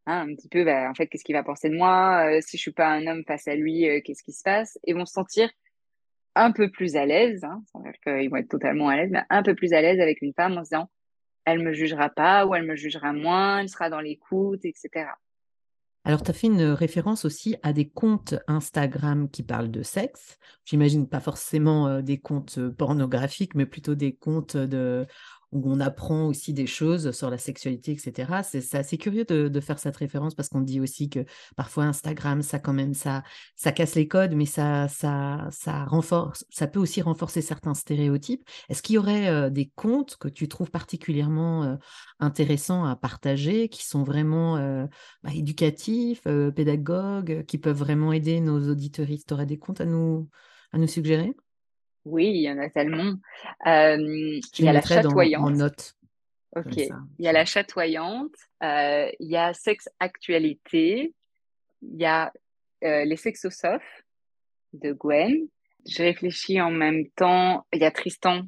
Hein, 0.06 0.28
un 0.28 0.34
petit 0.34 0.48
peu, 0.48 0.64
bah, 0.64 0.88
en 0.90 0.94
fait, 0.94 1.06
qu'est-ce 1.06 1.24
qu'il 1.24 1.34
va 1.34 1.42
penser 1.42 1.68
de 1.70 1.76
moi? 1.76 2.26
Euh, 2.26 2.40
Si 2.40 2.56
je 2.56 2.62
suis 2.62 2.72
pas 2.72 2.88
un 2.88 3.06
homme 3.06 3.24
face 3.26 3.48
à 3.48 3.54
lui, 3.54 3.88
euh, 3.88 4.00
qu'est-ce 4.04 4.22
qui 4.22 4.32
se 4.32 4.42
passe? 4.42 4.78
Et 4.84 4.92
vont 4.92 5.06
se 5.06 5.12
sentir 5.12 5.50
un 6.34 6.50
peu 6.50 6.70
plus 6.70 6.96
à 6.96 7.06
l'aise, 7.06 7.44
hein, 7.44 7.62
sans 7.70 7.80
dire 7.80 7.92
qu'ils 8.02 8.28
vont 8.28 8.36
être 8.36 8.48
totalement 8.48 8.88
à 8.88 8.96
l'aise, 8.96 9.10
mais 9.10 9.22
un 9.30 9.42
peu 9.42 9.54
plus 9.54 9.72
à 9.72 9.80
l'aise 9.80 10.00
avec 10.00 10.20
une 10.20 10.34
femme 10.34 10.58
en 10.58 10.64
se 10.64 10.70
disant, 10.70 10.90
elle 11.44 11.62
me 11.62 11.72
jugera 11.72 12.10
pas 12.10 12.46
ou 12.46 12.54
elle 12.54 12.64
me 12.64 12.74
jugera 12.74 13.12
moins, 13.12 13.60
elle 13.60 13.68
sera 13.68 13.88
dans 13.88 14.00
l'écoute, 14.00 14.64
etc. 14.64 15.06
Alors, 16.06 16.22
tu 16.22 16.30
as 16.30 16.34
fait 16.34 16.48
une 16.48 16.62
référence 16.62 17.24
aussi 17.24 17.56
à 17.62 17.72
des 17.72 17.88
comptes 17.88 18.34
Instagram 18.46 19.30
qui 19.30 19.42
parlent 19.42 19.70
de 19.70 19.82
sexe. 19.82 20.38
J'imagine 20.66 21.08
pas 21.08 21.20
forcément 21.20 21.88
euh, 21.88 22.02
des 22.02 22.18
comptes 22.18 22.58
pornographiques, 22.70 23.54
mais 23.54 23.64
plutôt 23.64 23.94
des 23.94 24.14
comptes 24.14 24.56
de, 24.56 25.06
où 25.54 25.62
on 25.72 25.80
apprend 25.80 26.26
aussi 26.26 26.52
des 26.52 26.66
choses 26.66 27.12
sur 27.12 27.30
la 27.30 27.38
sexualité, 27.38 27.92
etc. 27.92 28.42
C'est 28.42 28.74
assez 28.74 28.98
curieux 28.98 29.24
de, 29.24 29.60
faire 29.60 29.78
cette 29.78 29.96
référence 29.96 30.34
parce 30.34 30.48
qu'on 30.48 30.60
dit 30.60 30.80
aussi 30.80 31.08
que 31.08 31.24
parfois 31.56 31.84
Instagram, 31.84 32.42
ça 32.42 32.58
quand 32.58 32.72
même, 32.72 32.92
ça, 32.92 33.22
ça 33.56 33.72
casse 33.72 33.94
les 33.94 34.08
codes, 34.08 34.34
mais 34.34 34.46
ça, 34.46 34.88
ça, 34.88 35.48
ça 35.50 35.84
renforce, 35.84 36.44
ça 36.50 36.66
peut 36.66 36.80
aussi 36.80 37.00
renforcer 37.00 37.40
certains 37.40 37.74
stéréotypes. 37.74 38.42
Est-ce 38.68 38.82
qu'il 38.82 38.96
y 38.96 38.98
aurait 38.98 39.28
euh, 39.28 39.48
des 39.48 39.70
comptes 39.76 40.16
que 40.16 40.28
tu 40.28 40.48
trouves 40.48 40.70
particulièrement 40.70 41.62
euh, 41.62 41.76
intéressants 42.18 42.84
à 42.84 42.96
partager, 42.96 43.68
qui 43.68 43.86
sont 43.86 44.02
vraiment 44.02 44.56
euh, 44.56 44.86
bah, 45.22 45.30
éducatifs, 45.34 46.22
pédagogues, 46.56 47.44
qui 47.46 47.58
peuvent 47.58 47.78
vraiment 47.78 48.12
aider 48.12 48.40
nos 48.40 48.70
auditeuristes 48.70 49.28
Tu 49.28 49.34
aurais 49.34 49.46
des 49.46 49.58
comptes 49.58 49.80
à 49.80 49.86
nous, 49.86 50.28
à 50.72 50.78
nous 50.78 50.88
suggérer? 50.88 51.34
Oui, 52.04 52.28
il 52.28 52.42
y 52.42 52.50
en 52.50 52.58
a 52.58 52.68
tellement. 52.70 53.14
il 53.64 54.40
y 54.58 54.68
a 54.68 54.72
la 54.72 54.82
chatoyante. 54.82 55.44
en 55.44 55.50
note. 55.50 55.94
Ok. 56.56 56.76
Il 56.76 57.24
y 57.24 57.28
a 57.28 57.32
la 57.32 57.44
chatoyante. 57.44 58.34
il 58.62 59.14
y 59.20 59.36
a 59.36 59.54
Sexe 59.54 59.88
Actualité. 59.98 61.14
Il 61.82 62.00
y 62.00 62.04
a 62.04 62.32
les 62.82 63.16
Sexosophes 63.16 64.04
de 64.72 64.92
Gwen. 64.92 65.48
Je 65.86 66.02
réfléchis 66.02 66.60
en 66.60 66.70
même 66.70 67.08
temps. 67.10 67.66
Il 67.72 67.80
y 67.80 67.84
a 67.84 67.90
Tristan. 67.90 68.42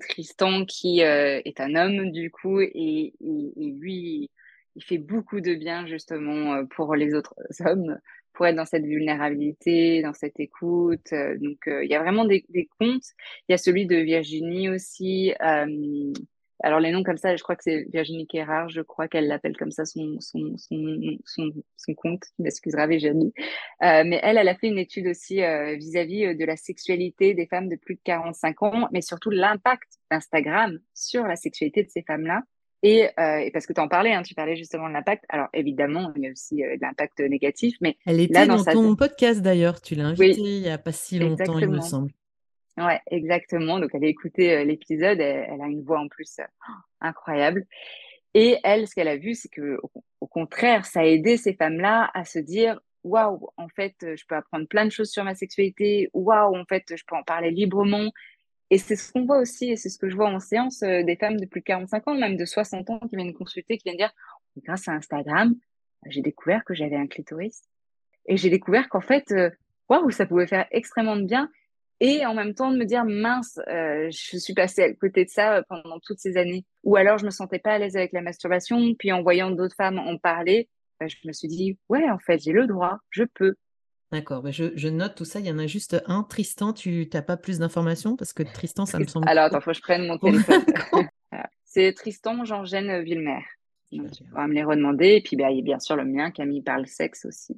Tristan 0.00 0.64
qui 0.64 1.00
est 1.00 1.60
un 1.60 1.74
homme 1.74 2.10
du 2.10 2.30
coup 2.30 2.60
et, 2.60 3.14
et 3.20 3.72
lui, 3.78 4.30
il 4.76 4.84
fait 4.84 4.98
beaucoup 4.98 5.40
de 5.40 5.54
bien 5.54 5.86
justement 5.86 6.66
pour 6.66 6.94
les 6.96 7.14
autres 7.14 7.34
hommes 7.60 7.98
pour 8.34 8.46
être 8.46 8.56
dans 8.56 8.66
cette 8.66 8.84
vulnérabilité, 8.84 10.02
dans 10.02 10.12
cette 10.12 10.38
écoute. 10.38 11.12
Euh, 11.12 11.38
donc, 11.38 11.66
euh, 11.68 11.84
il 11.84 11.90
y 11.90 11.94
a 11.94 12.02
vraiment 12.02 12.24
des, 12.24 12.44
des, 12.50 12.68
contes. 12.78 13.06
Il 13.48 13.52
y 13.52 13.54
a 13.54 13.58
celui 13.58 13.86
de 13.86 13.96
Virginie 13.96 14.68
aussi. 14.68 15.32
Euh, 15.40 16.12
alors, 16.62 16.80
les 16.80 16.90
noms 16.90 17.02
comme 17.02 17.16
ça, 17.16 17.36
je 17.36 17.42
crois 17.42 17.56
que 17.56 17.62
c'est 17.62 17.86
Virginie 17.92 18.26
Kérard, 18.26 18.68
je 18.68 18.80
crois 18.80 19.06
qu'elle 19.06 19.28
l'appelle 19.28 19.56
comme 19.56 19.70
ça 19.70 19.84
son, 19.84 20.18
son, 20.20 20.56
son, 20.56 21.18
son, 21.24 21.50
son 21.76 21.94
compte. 21.94 22.22
M'excusera, 22.38 22.86
Virginie. 22.86 23.32
mais 23.80 24.20
elle, 24.22 24.38
elle 24.38 24.48
a 24.48 24.54
fait 24.54 24.68
une 24.68 24.78
étude 24.78 25.06
aussi 25.08 25.40
vis-à-vis 25.76 26.34
de 26.34 26.44
la 26.44 26.56
sexualité 26.56 27.34
des 27.34 27.46
femmes 27.46 27.68
de 27.68 27.76
plus 27.76 27.96
de 27.96 28.00
45 28.04 28.62
ans, 28.62 28.88
mais 28.92 29.02
surtout 29.02 29.30
l'impact 29.30 29.98
d'Instagram 30.10 30.78
sur 30.94 31.24
la 31.24 31.36
sexualité 31.36 31.82
de 31.82 31.90
ces 31.90 32.02
femmes-là. 32.02 32.44
Euh, 32.84 33.38
et, 33.38 33.50
parce 33.50 33.66
que 33.66 33.72
tu 33.72 33.80
en 33.80 33.88
parlais, 33.88 34.12
hein, 34.12 34.22
tu 34.22 34.34
parlais 34.34 34.56
justement 34.56 34.88
de 34.88 34.92
l'impact. 34.92 35.24
Alors 35.28 35.48
évidemment, 35.54 36.12
il 36.16 36.22
y 36.22 36.28
a 36.28 36.30
aussi 36.30 36.62
euh, 36.62 36.76
de 36.76 36.80
l'impact 36.82 37.20
négatif, 37.20 37.76
mais 37.80 37.96
elle 38.04 38.20
était 38.20 38.46
dans, 38.46 38.62
ton 38.62 38.94
podcast 38.94 39.40
d'ailleurs. 39.40 39.80
Tu 39.80 39.94
l'as 39.94 40.06
invitée 40.08 40.40
il 40.40 40.62
n'y 40.62 40.68
a 40.68 40.78
pas 40.78 40.92
si 40.92 41.18
longtemps, 41.18 41.58
il 41.58 41.68
me 41.68 41.80
semble. 41.80 42.10
Ouais, 42.76 43.00
exactement. 43.10 43.78
Donc 43.78 43.90
elle 43.94 44.04
a 44.04 44.08
écouté 44.08 44.52
euh, 44.52 44.64
l'épisode. 44.64 45.18
Elle, 45.20 45.60
a 45.62 45.66
une 45.66 45.82
voix 45.82 46.00
en 46.00 46.08
plus 46.08 46.40
incroyable. 47.00 47.66
Et 48.34 48.58
elle, 48.64 48.86
ce 48.88 48.94
qu'elle 48.94 49.08
a 49.08 49.16
vu, 49.16 49.34
c'est 49.34 49.48
que 49.48 49.78
au, 50.20 50.26
contraire, 50.26 50.84
ça 50.84 51.00
a 51.00 51.04
aidé 51.04 51.36
ces 51.36 51.54
femmes-là 51.54 52.10
à 52.14 52.24
se 52.24 52.38
dire 52.38 52.80
waouh, 53.04 53.48
en 53.58 53.68
fait, 53.68 53.94
je 54.00 54.24
peux 54.26 54.34
apprendre 54.34 54.66
plein 54.66 54.84
de 54.84 54.90
choses 54.90 55.10
sur 55.10 55.24
ma 55.24 55.34
sexualité. 55.34 56.10
Waouh, 56.12 56.56
en 56.56 56.64
fait, 56.64 56.84
je 56.96 57.02
peux 57.06 57.14
en 57.14 57.22
parler 57.22 57.50
librement. 57.50 58.10
Et 58.70 58.78
c'est 58.78 58.96
ce 58.96 59.12
qu'on 59.12 59.26
voit 59.26 59.38
aussi, 59.38 59.70
et 59.70 59.76
c'est 59.76 59.88
ce 59.88 59.98
que 59.98 60.08
je 60.08 60.16
vois 60.16 60.28
en 60.28 60.40
séance, 60.40 60.82
euh, 60.82 61.02
des 61.02 61.16
femmes 61.16 61.38
de 61.38 61.46
plus 61.46 61.60
de 61.60 61.66
45 61.66 62.08
ans, 62.08 62.14
même 62.14 62.36
de 62.36 62.44
60 62.44 62.90
ans, 62.90 62.98
qui 63.00 63.16
viennent 63.16 63.34
consulter, 63.34 63.76
qui 63.76 63.84
viennent 63.84 63.98
dire, 63.98 64.12
grâce 64.64 64.88
à 64.88 64.92
Instagram, 64.92 65.54
j'ai 66.06 66.22
découvert 66.22 66.64
que 66.64 66.74
j'avais 66.74 66.96
un 66.96 67.06
clitoris. 67.06 67.62
Et 68.26 68.36
j'ai 68.36 68.50
découvert 68.50 68.88
qu'en 68.88 69.00
fait, 69.00 69.30
euh, 69.32 69.50
waouh, 69.88 70.10
ça 70.10 70.26
pouvait 70.26 70.46
faire 70.46 70.66
extrêmement 70.70 71.16
de 71.16 71.24
bien. 71.24 71.50
Et 72.00 72.26
en 72.26 72.34
même 72.34 72.54
temps, 72.54 72.70
de 72.70 72.76
me 72.76 72.84
dire, 72.84 73.04
mince, 73.04 73.58
euh, 73.68 74.10
je 74.10 74.36
suis 74.38 74.54
passée 74.54 74.82
à 74.82 74.92
côté 74.94 75.24
de 75.24 75.30
ça 75.30 75.62
pendant 75.68 76.00
toutes 76.00 76.18
ces 76.18 76.36
années. 76.36 76.64
Ou 76.82 76.96
alors, 76.96 77.18
je 77.18 77.24
me 77.24 77.30
sentais 77.30 77.58
pas 77.58 77.72
à 77.72 77.78
l'aise 77.78 77.96
avec 77.96 78.12
la 78.12 78.22
masturbation. 78.22 78.94
Puis 78.98 79.12
en 79.12 79.22
voyant 79.22 79.50
d'autres 79.50 79.76
femmes 79.76 79.98
en 79.98 80.18
parler, 80.18 80.68
je 81.00 81.16
me 81.24 81.32
suis 81.32 81.48
dit, 81.48 81.78
ouais, 81.88 82.08
en 82.10 82.18
fait, 82.18 82.38
j'ai 82.38 82.52
le 82.52 82.66
droit, 82.66 82.98
je 83.10 83.24
peux. 83.24 83.54
D'accord, 84.14 84.42
bah, 84.42 84.52
je, 84.52 84.88
note 84.88 85.16
tout 85.16 85.24
ça. 85.24 85.40
Il 85.40 85.46
y 85.46 85.50
en 85.50 85.58
a 85.58 85.66
juste 85.66 86.00
un. 86.06 86.22
Tristan, 86.22 86.72
tu 86.72 87.08
n'as 87.12 87.20
pas 87.20 87.36
plus 87.36 87.58
d'informations? 87.58 88.14
Parce 88.14 88.32
que 88.32 88.44
Tristan, 88.44 88.86
ça 88.86 89.00
me 89.00 89.06
semble. 89.08 89.28
Alors, 89.28 89.46
attends, 89.46 89.60
faut 89.60 89.72
que 89.72 89.76
je 89.76 89.82
prenne 89.82 90.06
mon 90.06 90.18
téléphone. 90.18 90.62
C'est 91.64 91.92
Tristan 91.94 92.44
Jean-Gène 92.44 93.02
Villemer. 93.02 93.40
on 93.90 94.04
va 94.36 94.46
me 94.46 94.54
les 94.54 94.62
redemander. 94.62 95.16
Et 95.16 95.20
puis, 95.20 95.34
bah, 95.34 95.50
il 95.50 95.56
y 95.56 95.60
a 95.60 95.64
bien 95.64 95.80
sûr 95.80 95.96
le 95.96 96.04
mien, 96.04 96.30
Camille 96.30 96.62
parle 96.62 96.86
sexe 96.86 97.24
aussi. 97.24 97.56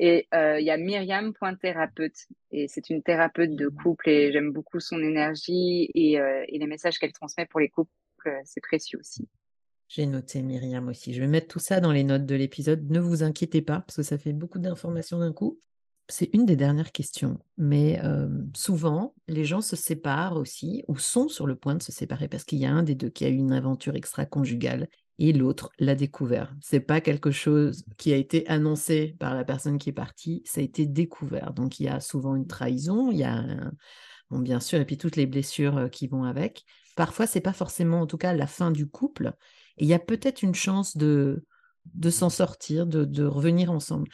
Et 0.00 0.26
euh, 0.34 0.58
il 0.58 0.66
y 0.66 0.70
a 0.70 0.76
Myriam.thérapeute. 0.76 2.26
Et 2.50 2.66
c'est 2.66 2.90
une 2.90 3.04
thérapeute 3.04 3.54
de 3.54 3.68
couple 3.68 4.08
et 4.08 4.32
j'aime 4.32 4.50
beaucoup 4.50 4.80
son 4.80 5.00
énergie 5.00 5.92
et, 5.94 6.18
euh, 6.18 6.44
et 6.48 6.58
les 6.58 6.66
messages 6.66 6.98
qu'elle 6.98 7.12
transmet 7.12 7.46
pour 7.46 7.60
les 7.60 7.68
couples. 7.68 7.92
Euh, 8.26 8.32
c'est 8.44 8.60
précieux 8.60 8.98
aussi. 8.98 9.28
J'ai 9.86 10.06
noté 10.06 10.42
Myriam 10.42 10.88
aussi. 10.88 11.14
Je 11.14 11.20
vais 11.20 11.28
mettre 11.28 11.46
tout 11.46 11.60
ça 11.60 11.80
dans 11.80 11.92
les 11.92 12.02
notes 12.02 12.26
de 12.26 12.34
l'épisode. 12.34 12.90
Ne 12.90 12.98
vous 12.98 13.22
inquiétez 13.22 13.62
pas, 13.62 13.78
parce 13.78 13.94
que 13.94 14.02
ça 14.02 14.18
fait 14.18 14.32
beaucoup 14.32 14.58
d'informations 14.58 15.20
d'un 15.20 15.32
coup 15.32 15.60
c'est 16.08 16.30
une 16.32 16.46
des 16.46 16.56
dernières 16.56 16.92
questions, 16.92 17.38
mais 17.58 18.00
souvent, 18.54 19.14
les 19.28 19.44
gens 19.44 19.60
se 19.60 19.76
séparent 19.76 20.36
aussi 20.36 20.82
ou 20.88 20.96
sont 20.96 21.28
sur 21.28 21.46
le 21.46 21.54
point 21.54 21.74
de 21.74 21.82
se 21.82 21.92
séparer 21.92 22.28
parce 22.28 22.44
qu'il 22.44 22.58
y 22.58 22.66
a 22.66 22.72
un 22.72 22.82
des 22.82 22.94
deux 22.94 23.10
qui 23.10 23.24
a 23.24 23.28
eu 23.28 23.36
une 23.36 23.52
aventure 23.52 23.94
extra-conjugale 23.94 24.88
et 25.18 25.32
l'autre 25.32 25.70
l'a 25.78 25.94
découvert. 25.94 26.54
C'est 26.62 26.80
pas 26.80 27.00
quelque 27.00 27.30
chose 27.30 27.84
qui 27.98 28.12
a 28.12 28.16
été 28.16 28.48
annoncé 28.48 29.16
par 29.18 29.34
la 29.34 29.44
personne 29.44 29.76
qui 29.76 29.90
est 29.90 29.92
partie, 29.92 30.42
ça 30.46 30.60
a 30.60 30.64
été 30.64 30.86
découvert. 30.86 31.52
Donc 31.52 31.78
il 31.80 31.84
y 31.84 31.88
a 31.88 32.00
souvent 32.00 32.36
une 32.36 32.46
trahison, 32.46 33.10
il 33.10 33.18
y 33.18 33.24
a 33.24 33.44
bien 34.30 34.60
sûr 34.60 34.80
et 34.80 34.84
puis 34.86 34.96
toutes 34.96 35.16
les 35.16 35.26
blessures 35.26 35.90
qui 35.90 36.06
vont 36.06 36.24
avec. 36.24 36.64
Parfois 36.96 37.26
c'est 37.26 37.40
pas 37.40 37.52
forcément 37.52 38.00
en 38.00 38.06
tout 38.06 38.18
cas 38.18 38.32
la 38.32 38.46
fin 38.46 38.70
du 38.70 38.88
couple 38.88 39.32
et 39.76 39.84
il 39.84 39.88
y 39.88 39.94
a 39.94 39.98
peut-être 39.98 40.42
une 40.42 40.54
chance 40.54 40.96
de 40.96 41.44
de 41.94 42.10
s'en 42.10 42.28
sortir, 42.28 42.86
de 42.86 43.24
revenir 43.24 43.70
ensemble. 43.72 44.08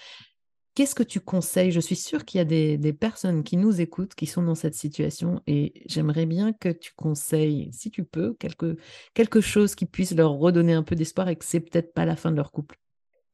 Qu'est-ce 0.74 0.96
que 0.96 1.04
tu 1.04 1.20
conseilles? 1.20 1.70
Je 1.70 1.78
suis 1.78 1.94
sûre 1.94 2.24
qu'il 2.24 2.38
y 2.38 2.40
a 2.40 2.44
des, 2.44 2.92
personnes 2.92 3.44
qui 3.44 3.56
nous 3.56 3.80
écoutent, 3.80 4.16
qui 4.16 4.26
sont 4.26 4.42
dans 4.42 4.56
cette 4.56 4.74
situation, 4.74 5.40
et 5.46 5.72
j'aimerais 5.86 6.26
bien 6.26 6.52
que 6.52 6.68
tu 6.68 6.92
conseilles, 6.96 7.70
si 7.72 7.92
tu 7.92 8.04
peux, 8.04 8.34
quelque, 8.34 9.40
chose 9.40 9.76
qui 9.76 9.86
puisse 9.86 10.16
leur 10.16 10.32
redonner 10.32 10.72
un 10.72 10.82
peu 10.82 10.96
d'espoir 10.96 11.28
et 11.28 11.36
que 11.36 11.44
c'est 11.44 11.60
peut-être 11.60 11.94
pas 11.94 12.04
la 12.04 12.16
fin 12.16 12.32
de 12.32 12.36
leur 12.36 12.50
couple. 12.50 12.76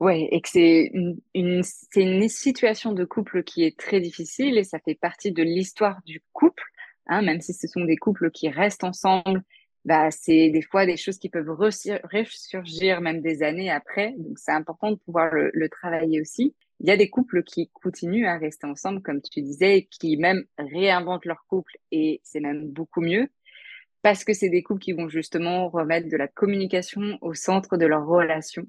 Oui, 0.01 0.29
et 0.31 0.41
que 0.43 0.49
c'est 0.51 0.93
une 1.35 2.29
situation 2.29 2.93
de 2.93 3.05
couple 3.05 3.43
qui 3.43 3.65
est 3.65 3.79
très 3.79 4.01
difficile 4.01 4.59
et 4.59 4.65
ça 4.65 4.79
fait 4.79 4.95
partie 4.95 5.33
de 5.33 5.43
l'histoire 5.43 6.01
du 6.05 6.23
couple, 6.33 6.65
hein, 7.07 7.23
même 7.23 7.41
si 7.41 7.55
ce 7.55 7.67
sont 7.67 7.85
des 7.85 7.97
couples 7.97 8.31
qui 8.31 8.51
restent 8.51 8.85
ensemble 8.85 9.43
bah, 9.85 10.11
c'est 10.11 10.51
des 10.51 10.63
fois 10.63 10.87
des 10.87 10.97
choses 10.97 11.19
qui 11.19 11.29
peuvent 11.29 11.51
ressurgir 11.51 13.01
même 13.01 13.21
des 13.21 13.43
années 13.43 13.71
après. 13.71 14.15
Donc, 14.19 14.39
c'est 14.39 14.53
important 14.53 14.91
de 14.91 14.97
pouvoir 14.97 15.33
le, 15.33 15.51
le, 15.55 15.69
travailler 15.69 16.21
aussi. 16.21 16.55
Il 16.81 16.89
y 16.89 16.93
a 16.93 16.97
des 16.97 17.11
couples 17.11 17.43
qui 17.43 17.71
continuent 17.75 18.27
à 18.27 18.39
rester 18.39 18.67
ensemble, 18.67 19.03
comme 19.03 19.21
tu 19.21 19.43
disais, 19.43 19.89
qui 19.91 20.17
même 20.17 20.45
réinventent 20.59 21.27
leur 21.27 21.45
couple 21.47 21.77
et 21.93 22.21
c'est 22.25 22.41
même 22.41 22.69
beaucoup 22.69 23.01
mieux 23.01 23.29
parce 24.03 24.25
que 24.25 24.33
c'est 24.33 24.49
des 24.49 24.63
couples 24.63 24.81
qui 24.81 24.93
vont 24.93 25.09
justement 25.09 25.69
remettre 25.69 26.09
de 26.09 26.17
la 26.17 26.29
communication 26.29 27.19
au 27.21 27.35
centre 27.35 27.77
de 27.77 27.87
leur 27.87 28.07
relation, 28.07 28.67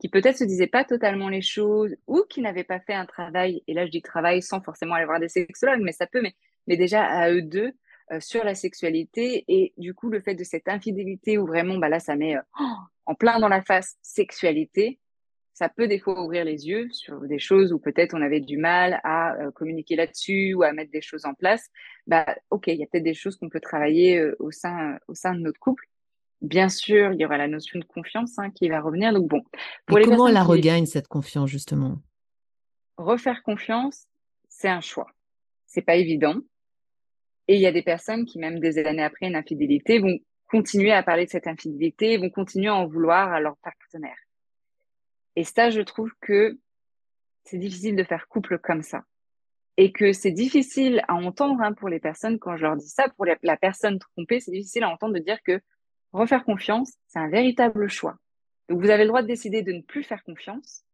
qui 0.00 0.08
peut-être 0.08 0.38
se 0.38 0.44
disaient 0.44 0.66
pas 0.66 0.84
totalement 0.84 1.28
les 1.28 1.42
choses 1.42 1.96
ou 2.06 2.24
qui 2.28 2.40
n'avaient 2.40 2.64
pas 2.64 2.80
fait 2.80 2.94
un 2.94 3.06
travail, 3.06 3.62
et 3.66 3.74
là 3.74 3.86
je 3.86 3.90
dis 3.90 4.02
travail 4.02 4.42
sans 4.42 4.60
forcément 4.60 4.94
aller 4.94 5.04
voir 5.04 5.20
des 5.20 5.28
sexologues, 5.28 5.82
mais 5.82 5.92
ça 5.92 6.06
peut, 6.06 6.22
mais, 6.22 6.34
mais 6.66 6.76
déjà 6.76 7.04
à 7.04 7.30
eux 7.30 7.42
deux, 7.42 7.72
sur 8.18 8.42
la 8.42 8.54
sexualité 8.54 9.44
et 9.46 9.72
du 9.76 9.94
coup 9.94 10.08
le 10.08 10.20
fait 10.20 10.34
de 10.34 10.42
cette 10.42 10.68
infidélité 10.68 11.38
où 11.38 11.46
vraiment 11.46 11.78
bah 11.78 11.88
là 11.88 12.00
ça 12.00 12.16
met 12.16 12.36
euh, 12.36 12.40
en 13.06 13.14
plein 13.14 13.38
dans 13.38 13.48
la 13.48 13.62
face 13.62 13.96
sexualité 14.02 14.98
ça 15.52 15.68
peut 15.68 15.86
des 15.86 15.98
fois 15.98 16.20
ouvrir 16.24 16.44
les 16.44 16.66
yeux 16.66 16.88
sur 16.90 17.20
des 17.20 17.38
choses 17.38 17.72
où 17.72 17.78
peut-être 17.78 18.14
on 18.14 18.22
avait 18.22 18.40
du 18.40 18.56
mal 18.56 19.00
à 19.04 19.34
euh, 19.34 19.50
communiquer 19.50 19.94
là-dessus 19.94 20.54
ou 20.54 20.62
à 20.62 20.72
mettre 20.72 20.90
des 20.90 21.02
choses 21.02 21.26
en 21.26 21.34
place. 21.34 21.68
Bah 22.06 22.24
ok 22.50 22.68
il 22.68 22.76
y 22.76 22.82
a 22.82 22.86
peut-être 22.86 23.04
des 23.04 23.14
choses 23.14 23.36
qu'on 23.36 23.50
peut 23.50 23.60
travailler 23.60 24.30
au 24.38 24.50
sein 24.50 24.98
au 25.06 25.14
sein 25.14 25.34
de 25.34 25.40
notre 25.40 25.60
couple. 25.60 25.84
Bien 26.40 26.68
sûr 26.68 27.12
il 27.12 27.20
y 27.20 27.24
aura 27.24 27.36
la 27.36 27.48
notion 27.48 27.78
de 27.78 27.84
confiance 27.84 28.38
hein, 28.38 28.50
qui 28.50 28.68
va 28.68 28.80
revenir. 28.80 29.12
Donc 29.12 29.28
bon 29.28 29.42
pour 29.86 30.00
comment 30.00 30.24
on 30.24 30.32
la 30.32 30.42
regagne 30.42 30.86
cette 30.86 31.08
confiance 31.08 31.50
justement? 31.50 31.98
Refaire 32.96 33.42
confiance 33.42 34.06
c'est 34.48 34.68
un 34.68 34.80
choix. 34.80 35.06
C'est 35.66 35.82
pas 35.82 35.96
évident 35.96 36.40
et 37.50 37.56
il 37.56 37.60
y 37.60 37.66
a 37.66 37.72
des 37.72 37.82
personnes 37.82 38.26
qui, 38.26 38.38
même 38.38 38.60
des 38.60 38.78
années 38.78 39.02
après 39.02 39.26
une 39.26 39.34
infidélité, 39.34 39.98
vont 39.98 40.16
continuer 40.46 40.92
à 40.92 41.02
parler 41.02 41.24
de 41.24 41.30
cette 41.30 41.48
infidélité, 41.48 42.16
vont 42.16 42.30
continuer 42.30 42.68
à 42.68 42.76
en 42.76 42.86
vouloir 42.86 43.32
à 43.32 43.40
leur 43.40 43.56
partenaire. 43.56 44.18
Et 45.34 45.42
ça, 45.42 45.68
je 45.68 45.80
trouve 45.80 46.12
que 46.20 46.56
c'est 47.42 47.58
difficile 47.58 47.96
de 47.96 48.04
faire 48.04 48.28
couple 48.28 48.60
comme 48.60 48.82
ça. 48.82 49.02
Et 49.76 49.90
que 49.90 50.12
c'est 50.12 50.30
difficile 50.30 51.02
à 51.08 51.14
entendre 51.14 51.60
hein, 51.60 51.72
pour 51.72 51.88
les 51.88 51.98
personnes 51.98 52.38
quand 52.38 52.56
je 52.56 52.62
leur 52.62 52.76
dis 52.76 52.88
ça, 52.88 53.08
pour 53.16 53.26
la 53.26 53.56
personne 53.56 53.98
trompée, 53.98 54.38
c'est 54.38 54.52
difficile 54.52 54.84
à 54.84 54.88
entendre 54.88 55.14
de 55.14 55.18
dire 55.18 55.42
que 55.42 55.60
refaire 56.12 56.44
confiance, 56.44 56.92
c'est 57.08 57.18
un 57.18 57.30
véritable 57.30 57.88
choix. 57.88 58.16
Donc 58.68 58.80
vous 58.80 58.90
avez 58.90 59.02
le 59.02 59.08
droit 59.08 59.22
de 59.22 59.26
décider 59.26 59.62
de 59.62 59.72
ne 59.72 59.82
plus 59.82 60.04
faire 60.04 60.22
confiance. 60.22 60.84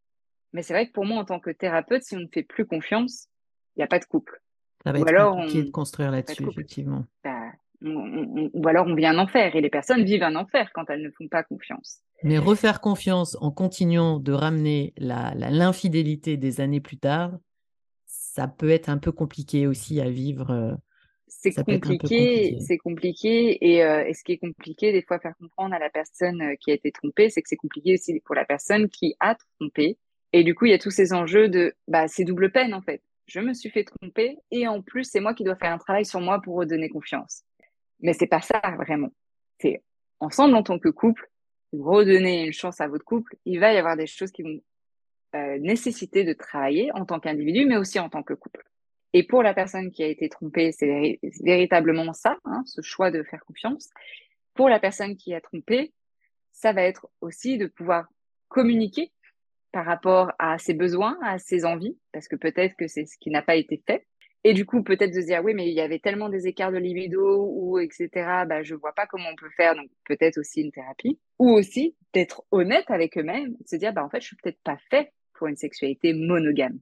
Mais 0.55 0.63
c'est 0.63 0.73
vrai 0.73 0.87
que 0.87 0.93
pour 0.93 1.05
moi, 1.05 1.19
en 1.19 1.27
tant 1.27 1.39
que 1.39 1.51
thérapeute, 1.51 2.03
si 2.03 2.17
on 2.17 2.21
ne 2.21 2.29
fait 2.33 2.45
plus 2.45 2.65
confiance, 2.65 3.29
il 3.77 3.81
n'y 3.81 3.85
a 3.85 3.89
pas 3.89 3.99
de 3.99 4.07
couple. 4.07 4.41
Ça 4.87 4.93
va 4.93 5.01
être 5.01 5.09
alors, 5.09 5.35
compliqué 5.35 5.65
de 5.65 5.71
construire 5.71 6.13
là-dessus, 6.13 6.47
effectivement. 6.49 7.05
Bah, 7.25 7.51
ou 7.83 8.69
alors 8.69 8.87
on 8.87 8.95
vit 8.95 9.07
un 9.07 9.19
enfer. 9.19 9.57
Et 9.57 9.61
les 9.61 9.69
personnes 9.69 10.05
vivent 10.05 10.23
un 10.23 10.37
enfer 10.37 10.71
quand 10.73 10.89
elles 10.91 11.03
ne 11.03 11.11
font 11.11 11.27
pas 11.27 11.43
confiance. 11.43 11.99
Mais 12.23 12.39
refaire 12.39 12.81
confiance 12.81 13.37
en 13.41 13.51
continuant 13.51 14.21
de 14.21 14.33
ramener 14.33 14.95
l'infidélité 14.97 16.37
des 16.37 16.61
années 16.61 16.81
plus 16.81 16.99
tard, 16.99 17.33
ça 18.05 18.47
peut 18.47 18.71
être 18.71 18.89
un 18.89 18.99
peu 18.99 19.11
compliqué 19.11 19.67
aussi 19.67 20.01
à 20.01 20.09
vivre. 20.09 20.51
Euh, 20.53 20.75
c'est 21.27 21.53
compliqué, 21.53 22.57
c'est 22.61 22.79
compliqué. 22.79 23.59
Et, 23.61 23.85
euh, 23.85 24.07
et, 24.07 24.15
ce 24.15 24.23
qui 24.23 24.33
est 24.33 24.39
compliqué, 24.39 24.93
des 24.93 25.03
fois, 25.03 25.19
faire 25.19 25.35
comprendre 25.37 25.75
à 25.75 25.81
la 25.81 25.91
personne 25.91 26.41
euh, 26.43 26.55
qui 26.61 26.71
a 26.71 26.75
été 26.75 26.93
trompée, 26.93 27.29
c'est 27.29 27.43
que 27.43 27.49
c'est 27.49 27.57
compliqué 27.57 27.95
aussi 27.95 28.21
pour 28.25 28.37
la 28.37 28.45
personne 28.45 28.89
qui 28.89 29.17
a 29.19 29.35
trompé. 29.59 29.99
Et 30.33 30.45
du 30.45 30.55
coup, 30.55 30.67
il 30.67 30.71
y 30.71 30.75
a 30.75 30.79
tous 30.79 30.93
ces 30.93 31.13
enjeux 31.13 31.49
de, 31.49 31.75
bah, 31.89 32.07
c'est 32.07 32.25
double 32.25 32.53
peine, 32.53 32.73
en 32.73 32.83
fait. 32.83 33.03
Je 33.27 33.41
me 33.41 33.55
suis 33.55 33.71
fait 33.71 33.85
tromper 33.85 34.39
et 34.51 34.69
en 34.69 34.83
plus, 34.83 35.05
c'est 35.05 35.21
moi 35.21 35.35
qui 35.35 35.45
dois 35.45 35.57
faire 35.57 35.73
un 35.73 35.79
travail 35.79 36.05
sur 36.05 36.21
moi 36.21 36.41
pour 36.41 36.57
redonner 36.57 36.89
confiance. 36.89 37.43
Mais 38.01 38.13
c'est 38.13 38.27
pas 38.27 38.41
ça, 38.41 38.61
vraiment. 38.77 39.11
C'est 39.59 39.83
ensemble, 40.21 40.55
en 40.55 40.63
tant 40.63 40.79
que 40.79 40.89
couple, 40.89 41.29
redonner 41.73 42.47
une 42.47 42.53
chance 42.53 42.81
à 42.81 42.89
votre 42.89 43.05
couple, 43.05 43.37
il 43.45 43.59
va 43.59 43.73
y 43.73 43.79
avoir 43.79 43.97
des 43.97 44.07
choses 44.07 44.31
qui 44.31 44.43
vont 44.43 44.61
euh, 45.35 45.59
nécessiter 45.59 46.25
de 46.25 46.33
travailler 46.33 46.93
en 46.93 47.05
tant 47.05 47.21
qu'individu, 47.21 47.67
mais 47.67 47.77
aussi 47.77 47.99
en 47.99 48.09
tant 48.09 48.23
que 48.23 48.35
couple. 48.35 48.63
Et 49.13 49.23
pour 49.23 49.43
la 49.43 49.55
personne 49.55 49.91
qui 49.91 50.03
a 50.03 50.07
été 50.07 50.29
trompée, 50.29 50.73
c'est 50.73 51.19
véritablement 51.43 52.13
ça, 52.13 52.39
hein, 52.45 52.63
ce 52.67 52.83
choix 52.83 53.11
de 53.11 53.23
faire 53.23 53.45
confiance. 53.45 53.89
Pour 54.55 54.69
la 54.69 54.79
personne 54.79 55.17
qui 55.17 55.35
a 55.35 55.41
trompé, 55.41 55.93
ça 56.53 56.73
va 56.73 56.83
être 56.83 57.09
aussi 57.21 57.59
de 57.59 57.67
pouvoir 57.67 58.07
communiquer 58.49 59.11
par 59.77 59.85
rapport 59.85 60.33
à 60.39 60.57
ses 60.57 60.73
besoins, 60.73 61.19
à 61.23 61.39
ses 61.39 61.67
envies, 61.67 61.99
parce 62.11 62.29
que 62.29 62.37
peut-être 62.37 62.77
que 62.77 62.89
c'est 62.89 63.05
ce 63.05 63.19
qui 63.21 63.29
n'a 63.29 63.43
pas 63.43 63.57
été 63.57 63.83
fait. 63.87 64.07
Et 64.43 64.55
du 64.55 64.65
coup, 64.65 64.83
peut-être 64.83 65.15
de 65.15 65.21
se 65.21 65.27
dire, 65.27 65.45
oui, 65.45 65.53
mais 65.53 65.69
il 65.69 65.75
y 65.75 65.83
avait 65.83 65.99
tellement 65.99 66.31
des 66.31 66.47
écarts 66.47 66.73
de 66.73 66.79
libido 66.79 67.45
ou 67.47 67.79
etc., 67.79 68.09
bah, 68.49 68.63
je 68.63 68.75
vois 68.75 68.95
pas 68.95 69.05
comment 69.05 69.29
on 69.31 69.37
peut 69.37 69.51
faire, 69.55 69.75
donc 69.75 69.91
peut-être 70.07 70.39
aussi 70.39 70.63
une 70.63 70.73
thérapie. 70.73 71.19
Ou 71.39 71.51
aussi 71.51 71.95
d'être 72.15 72.43
honnête 72.53 72.91
avec 72.91 73.19
eux-mêmes, 73.19 73.51
de 73.51 73.67
se 73.67 73.77
dire, 73.77 73.93
bah, 73.93 74.03
en 74.03 74.09
fait, 74.09 74.23
je 74.23 74.29
suis 74.29 74.37
peut-être 74.43 74.63
pas 74.65 74.79
fait 74.89 75.13
pour 75.35 75.47
une 75.47 75.57
sexualité 75.57 76.15
monogame 76.15 76.79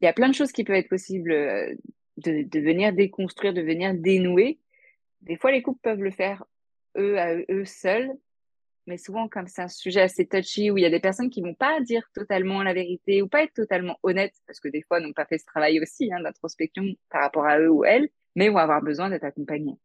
il 0.00 0.06
y 0.06 0.08
a 0.08 0.14
plein 0.14 0.30
de 0.30 0.34
choses 0.34 0.50
qui 0.50 0.64
peuvent 0.64 0.76
être 0.76 0.88
possibles 0.88 1.32
euh, 1.32 1.74
de, 2.16 2.48
de 2.48 2.60
venir 2.60 2.94
déconstruire, 2.94 3.52
de 3.52 3.60
venir 3.60 3.92
dénouer. 3.92 4.58
Des 5.20 5.36
fois, 5.36 5.52
les 5.52 5.60
couples 5.60 5.80
peuvent 5.82 6.02
le 6.02 6.10
faire 6.10 6.42
eux 6.96 7.18
à 7.18 7.36
eux, 7.36 7.66
seuls, 7.66 8.10
mais 8.86 8.96
souvent, 8.96 9.28
comme 9.28 9.46
c'est 9.46 9.62
un 9.62 9.68
sujet 9.68 10.00
assez 10.00 10.26
touchy 10.26 10.70
où 10.70 10.78
il 10.78 10.82
y 10.82 10.86
a 10.86 10.90
des 10.90 11.00
personnes 11.00 11.30
qui 11.30 11.42
vont 11.42 11.54
pas 11.54 11.80
dire 11.80 12.02
totalement 12.14 12.62
la 12.62 12.72
vérité 12.72 13.22
ou 13.22 13.28
pas 13.28 13.42
être 13.42 13.54
totalement 13.54 13.98
honnêtes, 14.02 14.34
parce 14.46 14.60
que 14.60 14.68
des 14.68 14.82
fois, 14.82 15.00
n'ont 15.00 15.12
pas 15.12 15.26
fait 15.26 15.38
ce 15.38 15.46
travail 15.46 15.80
aussi 15.80 16.12
hein, 16.12 16.20
d'introspection 16.22 16.84
par 17.10 17.22
rapport 17.22 17.46
à 17.46 17.58
eux 17.58 17.70
ou 17.70 17.84
elles, 17.84 18.08
mais 18.34 18.48
vont 18.48 18.58
avoir 18.58 18.82
besoin 18.82 19.10
d'être 19.10 19.24
accompagnés. 19.24 19.76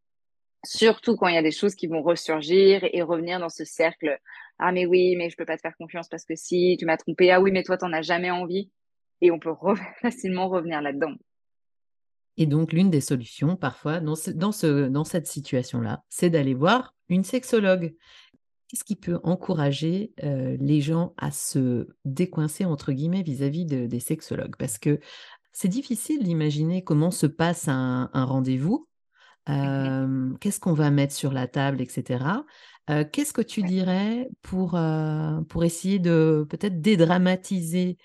Surtout 0.66 1.16
quand 1.16 1.28
il 1.28 1.36
y 1.36 1.38
a 1.38 1.44
des 1.44 1.52
choses 1.52 1.76
qui 1.76 1.88
vont 1.88 2.02
ressurgir 2.02 2.88
et 2.92 3.02
revenir 3.04 3.40
dans 3.40 3.50
ce 3.50 3.66
cercle. 3.66 4.18
Ah, 4.58 4.72
mais 4.72 4.86
oui, 4.86 5.16
mais 5.16 5.30
je 5.30 5.38
peux 5.38 5.46
pas 5.46 5.58
te 5.58 5.62
faire 5.62 5.78
confiance 5.78 6.10
parce 6.10 6.26
que 6.26 6.36
si 6.36 6.76
tu 6.80 6.86
m'as 6.86 6.98
trompé. 6.98 7.32
Ah 7.32 7.40
oui, 7.40 7.52
mais 7.52 7.64
toi, 7.64 7.78
t'en 7.78 7.94
as 7.94 8.02
jamais 8.02 8.32
envie 8.32 8.72
et 9.22 9.32
on 9.32 9.40
peut 9.40 9.54
facilement 10.02 10.50
revenir 10.50 10.82
là-dedans. 10.82 11.14
Et 12.38 12.48
donc, 12.48 12.74
l'une 12.74 12.90
des 12.90 13.02
solutions, 13.02 13.56
parfois, 13.56 14.02
dans, 14.02 14.16
ce, 14.16 14.88
dans 14.88 15.04
cette 15.04 15.28
situation-là, 15.28 16.04
c'est 16.10 16.30
d'aller 16.30 16.54
voir 16.54 16.94
une 17.08 17.24
sexologue. 17.24 17.96
Qu'est-ce 18.68 18.84
qui 18.84 18.96
peut 18.96 19.20
encourager 19.24 20.12
euh, 20.24 20.58
les 20.60 20.82
gens 20.82 21.14
à 21.18 21.30
se 21.30 21.88
décoincer, 22.04 22.66
entre 22.66 22.94
guillemets, 22.94 23.22
vis-à-vis 23.22 23.66
des 23.66 24.00
sexologues? 24.00 24.56
Parce 24.58 24.80
que 24.80 25.00
c'est 25.52 25.68
difficile 25.68 26.24
d'imaginer 26.24 26.84
comment 26.84 27.12
se 27.12 27.28
passe 27.28 27.68
un, 27.68 28.10
rendez-vous, 28.14 28.88
euh, 29.50 30.34
qu'est-ce 30.42 30.60
qu'on 30.60 30.74
va 30.74 30.90
mettre 30.90 31.14
sur 31.14 31.32
la 31.32 31.48
table, 31.48 31.80
etc. 31.80 32.26
Euh, 32.90 33.04
qu'est-ce 33.10 33.34
que 33.34 33.44
tu 33.44 33.62
dirais 33.62 34.30
pour, 34.42 34.80
pour 35.48 35.64
essayer 35.64 36.00
de 36.00 36.46
peut-être 36.50 36.82
dédramatiser 36.82 37.98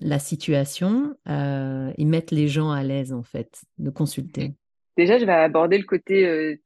la 0.00 0.18
situation 0.18 1.14
et 1.26 2.04
mettre 2.04 2.34
les 2.34 2.48
gens 2.48 2.70
à 2.70 2.82
l'aise, 2.82 3.12
en 3.12 3.22
fait, 3.22 3.62
de 3.78 3.90
consulter? 3.90 4.54
Déjà, 4.96 5.18
je 5.18 5.26
vais 5.26 5.32
aborder 5.32 5.76
le 5.76 5.84
côté 5.84 6.56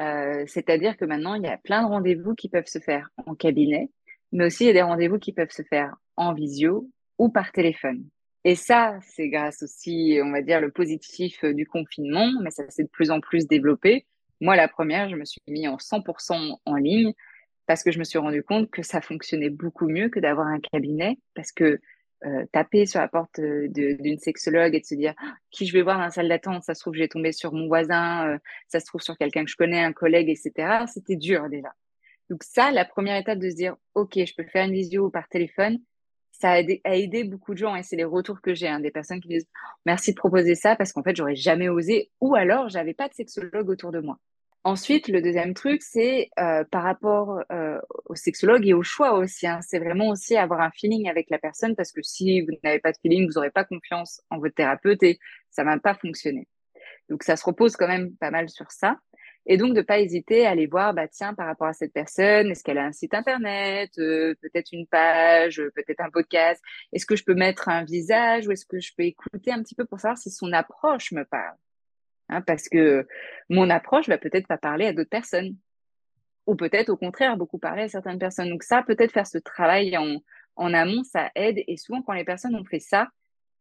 euh. 0.00 0.44
C'est-à-dire 0.46 0.96
que 0.96 1.04
maintenant, 1.04 1.34
il 1.34 1.42
y 1.42 1.48
a 1.48 1.58
plein 1.58 1.82
de 1.82 1.88
rendez-vous 1.88 2.34
qui 2.34 2.48
peuvent 2.48 2.66
se 2.66 2.78
faire 2.78 3.08
en 3.26 3.34
cabinet, 3.34 3.90
mais 4.32 4.46
aussi 4.46 4.64
il 4.64 4.66
y 4.68 4.70
a 4.70 4.74
des 4.74 4.82
rendez-vous 4.82 5.18
qui 5.18 5.32
peuvent 5.32 5.50
se 5.50 5.62
faire 5.62 5.94
en 6.16 6.32
visio 6.34 6.88
ou 7.18 7.28
par 7.28 7.52
téléphone. 7.52 8.04
Et 8.44 8.56
ça, 8.56 8.98
c'est 9.02 9.28
grâce 9.28 9.62
aussi, 9.62 10.18
on 10.22 10.32
va 10.32 10.42
dire, 10.42 10.60
le 10.60 10.70
positif 10.70 11.44
du 11.44 11.66
confinement, 11.66 12.28
mais 12.42 12.50
ça 12.50 12.68
s'est 12.70 12.84
de 12.84 12.88
plus 12.88 13.10
en 13.10 13.20
plus 13.20 13.46
développé. 13.46 14.06
Moi, 14.40 14.56
la 14.56 14.66
première, 14.66 15.08
je 15.08 15.14
me 15.14 15.24
suis 15.24 15.40
mis 15.46 15.68
en 15.68 15.76
100% 15.76 16.56
en 16.64 16.74
ligne 16.74 17.12
parce 17.66 17.84
que 17.84 17.92
je 17.92 18.00
me 18.00 18.04
suis 18.04 18.18
rendu 18.18 18.42
compte 18.42 18.70
que 18.70 18.82
ça 18.82 19.00
fonctionnait 19.00 19.50
beaucoup 19.50 19.88
mieux 19.88 20.08
que 20.08 20.18
d'avoir 20.18 20.48
un 20.48 20.58
cabinet, 20.58 21.18
parce 21.34 21.52
que 21.52 21.78
euh, 22.24 22.46
taper 22.52 22.86
sur 22.86 23.00
la 23.00 23.08
porte 23.08 23.38
euh, 23.40 23.68
d'une 23.68 24.18
sexologue 24.18 24.74
et 24.74 24.80
de 24.80 24.84
se 24.84 24.94
dire 24.94 25.14
ah, 25.18 25.34
qui 25.50 25.66
je 25.66 25.72
vais 25.72 25.82
voir 25.82 25.96
dans 25.96 26.04
la 26.04 26.10
salle 26.10 26.28
d'attente, 26.28 26.62
ça 26.62 26.74
se 26.74 26.80
trouve 26.80 26.94
j'ai 26.94 27.08
tombé 27.08 27.32
sur 27.32 27.52
mon 27.52 27.66
voisin, 27.66 28.28
euh, 28.28 28.38
ça 28.68 28.80
se 28.80 28.86
trouve 28.86 29.00
sur 29.00 29.16
quelqu'un 29.18 29.44
que 29.44 29.50
je 29.50 29.56
connais, 29.56 29.82
un 29.82 29.92
collègue, 29.92 30.28
etc. 30.28 30.84
C'était 30.92 31.16
dur 31.16 31.48
déjà. 31.48 31.72
Donc 32.30 32.44
ça, 32.44 32.70
la 32.70 32.84
première 32.84 33.16
étape 33.16 33.38
de 33.38 33.50
se 33.50 33.56
dire 33.56 33.76
ok, 33.94 34.12
je 34.14 34.34
peux 34.36 34.44
faire 34.44 34.66
une 34.66 34.72
visio 34.72 35.10
par 35.10 35.28
téléphone, 35.28 35.78
ça 36.30 36.52
a 36.52 36.94
aidé, 36.94 37.24
beaucoup 37.24 37.54
de 37.54 37.58
gens 37.58 37.76
et 37.76 37.82
c'est 37.82 37.96
les 37.96 38.04
retours 38.04 38.40
que 38.40 38.54
j'ai, 38.54 38.68
hein, 38.68 38.80
des 38.80 38.90
personnes 38.90 39.20
qui 39.20 39.28
disent 39.28 39.48
merci 39.86 40.12
de 40.12 40.16
proposer 40.16 40.54
ça 40.54 40.76
parce 40.76 40.92
qu'en 40.92 41.02
fait 41.02 41.16
j'aurais 41.16 41.36
jamais 41.36 41.68
osé 41.68 42.10
ou 42.20 42.34
alors 42.34 42.68
j'avais 42.68 42.94
pas 42.94 43.08
de 43.08 43.14
sexologue 43.14 43.68
autour 43.68 43.92
de 43.92 44.00
moi. 44.00 44.18
Ensuite, 44.64 45.08
le 45.08 45.20
deuxième 45.20 45.54
truc, 45.54 45.82
c'est 45.82 46.30
euh, 46.38 46.62
par 46.64 46.84
rapport 46.84 47.42
euh, 47.50 47.80
au 48.06 48.14
sexologue 48.14 48.64
et 48.66 48.74
au 48.74 48.84
choix 48.84 49.14
aussi. 49.14 49.46
Hein. 49.48 49.60
c'est 49.60 49.80
vraiment 49.80 50.08
aussi 50.08 50.36
avoir 50.36 50.60
un 50.60 50.70
feeling 50.70 51.08
avec 51.08 51.30
la 51.30 51.38
personne 51.38 51.74
parce 51.74 51.90
que 51.90 52.00
si 52.02 52.42
vous 52.42 52.52
n'avez 52.62 52.78
pas 52.78 52.92
de 52.92 52.98
feeling, 53.02 53.26
vous 53.26 53.34
n'aurez 53.34 53.50
pas 53.50 53.64
confiance 53.64 54.22
en 54.30 54.38
votre 54.38 54.54
thérapeute 54.54 55.02
et 55.02 55.18
ça 55.50 55.64
va 55.64 55.76
pas 55.80 55.94
fonctionner. 55.94 56.46
Donc, 57.08 57.24
ça 57.24 57.36
se 57.36 57.44
repose 57.44 57.76
quand 57.76 57.88
même 57.88 58.14
pas 58.16 58.30
mal 58.30 58.48
sur 58.48 58.70
ça. 58.70 58.98
Et 59.46 59.56
donc, 59.56 59.74
de 59.74 59.82
pas 59.82 59.98
hésiter 59.98 60.46
à 60.46 60.50
aller 60.50 60.66
voir, 60.66 60.94
bah 60.94 61.08
tiens, 61.08 61.34
par 61.34 61.46
rapport 61.46 61.66
à 61.66 61.72
cette 61.72 61.92
personne, 61.92 62.50
est-ce 62.52 62.62
qu'elle 62.62 62.78
a 62.78 62.84
un 62.84 62.92
site 62.92 63.14
internet, 63.14 63.90
euh, 63.98 64.34
peut-être 64.40 64.70
une 64.72 64.86
page, 64.86 65.60
peut-être 65.74 66.00
un 66.00 66.10
podcast? 66.10 66.62
Est-ce 66.92 67.06
que 67.06 67.16
je 67.16 67.24
peux 67.24 67.34
mettre 67.34 67.68
un 67.68 67.84
visage 67.84 68.46
ou 68.46 68.52
est-ce 68.52 68.66
que 68.66 68.78
je 68.78 68.92
peux 68.96 69.02
écouter 69.02 69.50
un 69.52 69.62
petit 69.62 69.74
peu 69.74 69.84
pour 69.84 69.98
savoir 69.98 70.18
si 70.18 70.30
son 70.30 70.52
approche 70.52 71.10
me 71.10 71.24
parle? 71.24 71.56
Hein, 72.32 72.40
parce 72.40 72.68
que 72.68 73.06
mon 73.50 73.68
approche 73.68 74.08
va 74.08 74.16
peut-être 74.16 74.46
pas 74.46 74.56
parler 74.56 74.86
à 74.86 74.92
d'autres 74.92 75.10
personnes. 75.10 75.56
Ou 76.46 76.56
peut-être 76.56 76.88
au 76.88 76.96
contraire 76.96 77.36
beaucoup 77.36 77.58
parler 77.58 77.82
à 77.82 77.88
certaines 77.88 78.18
personnes. 78.18 78.48
Donc 78.48 78.62
ça, 78.62 78.82
peut-être 78.82 79.12
faire 79.12 79.26
ce 79.26 79.38
travail 79.38 79.96
en, 79.96 80.16
en 80.56 80.74
amont, 80.74 81.04
ça 81.04 81.30
aide. 81.34 81.62
Et 81.68 81.76
souvent, 81.76 82.02
quand 82.02 82.14
les 82.14 82.24
personnes 82.24 82.56
ont 82.56 82.64
fait 82.64 82.80
ça, 82.80 83.08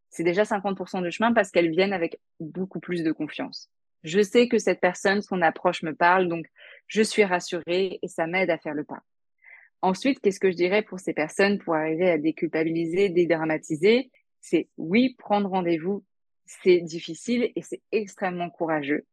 c'est 0.10 0.24
déjà 0.24 0.44
50% 0.44 1.02
de 1.02 1.10
chemin 1.10 1.34
parce 1.34 1.52
qu'elles 1.52 1.70
viennent 1.70 1.94
avec 1.94 2.20
beaucoup 2.40 2.80
plus 2.80 3.04
de 3.04 3.12
confiance. 3.12 3.70
Je 4.04 4.22
sais 4.22 4.48
que 4.48 4.58
cette 4.58 4.80
personne, 4.80 5.22
son 5.22 5.42
approche 5.42 5.84
me 5.84 5.94
parle, 5.94 6.28
donc 6.28 6.46
je 6.88 7.02
suis 7.02 7.24
rassurée 7.24 8.00
et 8.02 8.08
ça 8.08 8.26
m'aide 8.26 8.50
à 8.50 8.58
faire 8.58 8.74
le 8.74 8.84
pas. 8.84 9.02
Ensuite, 9.82 10.20
qu'est-ce 10.22 10.40
que 10.40 10.50
je 10.50 10.56
dirais 10.56 10.82
pour 10.82 11.00
ces 11.00 11.14
personnes 11.14 11.60
pour 11.60 11.76
arriver 11.76 12.10
à 12.10 12.18
déculpabiliser, 12.18 13.10
dédramatiser? 13.10 14.12
C'est 14.40 14.70
oui, 14.78 15.16
prendre 15.20 15.50
rendez-vous, 15.50 16.04
c'est 16.64 16.82
difficile 16.82 17.52
et 17.56 17.62
c'est 17.62 17.82
extrêmement 17.92 18.50
courageux. 18.50 19.06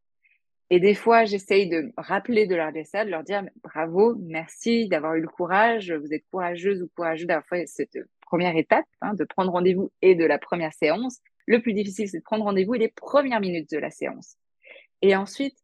Et 0.71 0.81
des 0.81 0.95
fois, 0.95 1.25
j'essaye 1.25 1.69
de 1.69 1.93
rappeler 1.97 2.47
de 2.47 2.55
leur 2.55 2.71
ça, 2.85 3.05
de 3.05 3.11
leur 3.11 3.23
dire 3.23 3.43
bravo, 3.63 4.17
merci 4.21 4.87
d'avoir 4.89 5.15
eu 5.15 5.23
le 5.23 5.29
courage, 5.29 5.93
vous 5.93 6.13
êtes 6.13 6.25
courageuse 6.31 6.83
ou 6.83 6.91
courageux 6.95 7.27
d'avoir 7.27 7.47
fait 7.47 7.67
cette 7.67 7.99
première 8.21 8.57
étape, 8.57 8.85
hein, 9.01 9.15
de 9.15 9.25
prendre 9.25 9.51
rendez-vous 9.51 9.91
et 10.03 10.15
de 10.15 10.27
la 10.27 10.39
première 10.39 10.75
séance. 10.75 11.21
Le 11.47 11.63
plus 11.63 11.73
difficile, 11.73 12.09
c'est 12.09 12.19
de 12.19 12.23
prendre 12.23 12.45
rendez-vous 12.45 12.75
et 12.75 12.79
les 12.79 12.89
premières 12.89 13.41
minutes 13.41 13.71
de 13.71 13.79
la 13.79 13.91
séance. 13.91 14.37
Et 15.01 15.17
ensuite, 15.17 15.57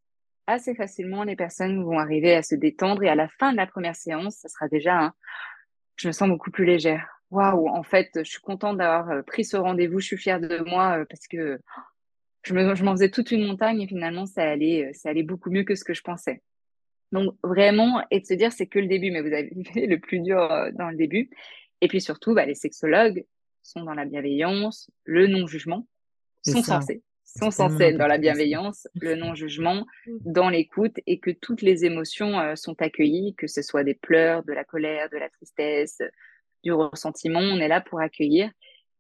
assez 0.47 0.75
facilement, 0.75 1.25
les 1.25 1.37
personnes 1.37 1.83
vont 1.85 1.99
arriver 1.99 2.35
à 2.35 2.43
se 2.43 2.55
détendre 2.55 3.03
et 3.03 3.09
à 3.09 3.15
la 3.15 3.29
fin 3.29 3.53
de 3.53 3.59
la 3.59 3.67
première 3.67 3.97
séance, 3.97 4.37
ça 4.37 4.49
sera 4.49 4.69
déjà 4.69 4.99
un, 4.99 5.13
je 5.97 6.09
me 6.09 6.13
sens 6.13 6.29
beaucoup 6.29 6.51
plus 6.51 6.65
légère 6.65 7.14
waouh, 7.35 7.69
en 7.69 7.83
fait, 7.83 8.11
je 8.17 8.23
suis 8.23 8.41
contente 8.41 8.79
d'avoir 8.79 9.11
euh, 9.11 9.23
pris 9.23 9.45
ce 9.45 9.57
rendez-vous, 9.57 10.01
je 10.01 10.07
suis 10.07 10.17
fière 10.17 10.41
de 10.41 10.59
moi 10.59 11.01
euh, 11.01 11.05
parce 11.09 11.27
que 11.27 11.59
je 12.43 12.85
m'en 12.85 12.93
faisais 12.93 13.11
toute 13.11 13.31
une 13.31 13.47
montagne 13.47 13.81
et 13.81 13.89
finalement, 13.89 14.27
ça 14.27 14.43
allait, 14.43 14.87
euh, 14.87 14.91
ça 14.93 15.11
allait 15.11 15.23
beaucoup 15.23 15.51
mieux 15.51 15.65
que 15.65 15.75
ce 15.75 15.85
que 15.85 15.95
je 15.95 16.03
pensais. 16.03 16.43
Donc, 17.11 17.35
vraiment, 17.43 18.03
et 18.11 18.21
de 18.21 18.27
se 18.27 18.35
dire, 18.35 18.53
c'est 18.53 18.67
que 18.67 18.79
le 18.79 18.87
début, 18.87 19.11
mais 19.11 19.21
vous 19.21 19.33
avez 19.33 19.53
fait 19.73 19.87
le 19.87 19.99
plus 19.99 20.21
dur 20.21 20.49
dans 20.75 20.91
le 20.91 20.97
début. 20.97 21.31
Et 21.81 21.89
puis 21.89 22.01
surtout, 22.01 22.35
bah, 22.35 22.47
les 22.47 22.55
sexologues 22.55 23.25
sont 23.63 23.83
dans 23.83 23.95
la 23.95 24.05
bienveillance, 24.05 24.91
le 25.05 25.27
non-jugement, 25.27 25.87
sont 26.43 26.63
censés 26.63 27.03
sont 27.27 27.51
censés 27.51 27.85
être 27.85 27.99
dans 27.99 28.07
la 28.07 28.19
bienveillance, 28.19 28.87
le 29.01 29.15
non-jugement, 29.17 29.87
mmh. 30.07 30.13
dans 30.21 30.51
l'écoute 30.51 31.01
et 31.07 31.19
que 31.19 31.31
toutes 31.31 31.63
les 31.63 31.85
émotions 31.85 32.55
sont 32.55 32.81
accueillies, 32.81 33.35
que 33.35 33.49
ce 33.49 33.61
soit 33.61 33.83
des 33.83 33.95
pleurs, 33.95 34.45
de 34.45 34.53
la 34.53 34.63
colère, 34.63 35.09
de 35.11 35.17
la 35.17 35.29
tristesse, 35.31 36.01
du 36.65 36.73
ressentiment, 36.73 37.41
on 37.41 37.59
est 37.59 37.69
là 37.69 37.81
pour 37.81 38.01
accueillir 38.01 38.51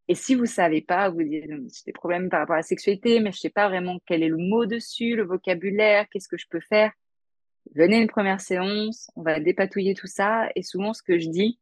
Et 0.08 0.14
si 0.14 0.34
vous 0.34 0.46
savez 0.46 0.82
pas, 0.82 1.08
vous 1.08 1.22
dites, 1.22 1.44
j'ai 1.48 1.82
des 1.86 1.92
problèmes 1.92 2.28
par 2.28 2.40
rapport 2.40 2.54
à 2.54 2.58
la 2.58 2.62
sexualité, 2.62 3.20
mais 3.20 3.32
je 3.32 3.38
sais 3.38 3.50
pas 3.50 3.68
vraiment 3.68 3.98
quel 4.06 4.22
est 4.22 4.28
le 4.28 4.36
mot 4.36 4.66
dessus, 4.66 5.16
le 5.16 5.24
vocabulaire, 5.24 6.06
qu'est-ce 6.10 6.28
que 6.28 6.38
je 6.38 6.46
peux 6.48 6.60
faire. 6.60 6.92
Venez 7.74 7.96
une 7.96 8.08
première 8.08 8.40
séance, 8.40 9.10
on 9.16 9.22
va 9.22 9.40
dépatouiller 9.40 9.94
tout 9.94 10.06
ça. 10.06 10.48
Et 10.54 10.62
souvent, 10.62 10.92
ce 10.92 11.02
que 11.02 11.18
je 11.18 11.28
dis, 11.28 11.58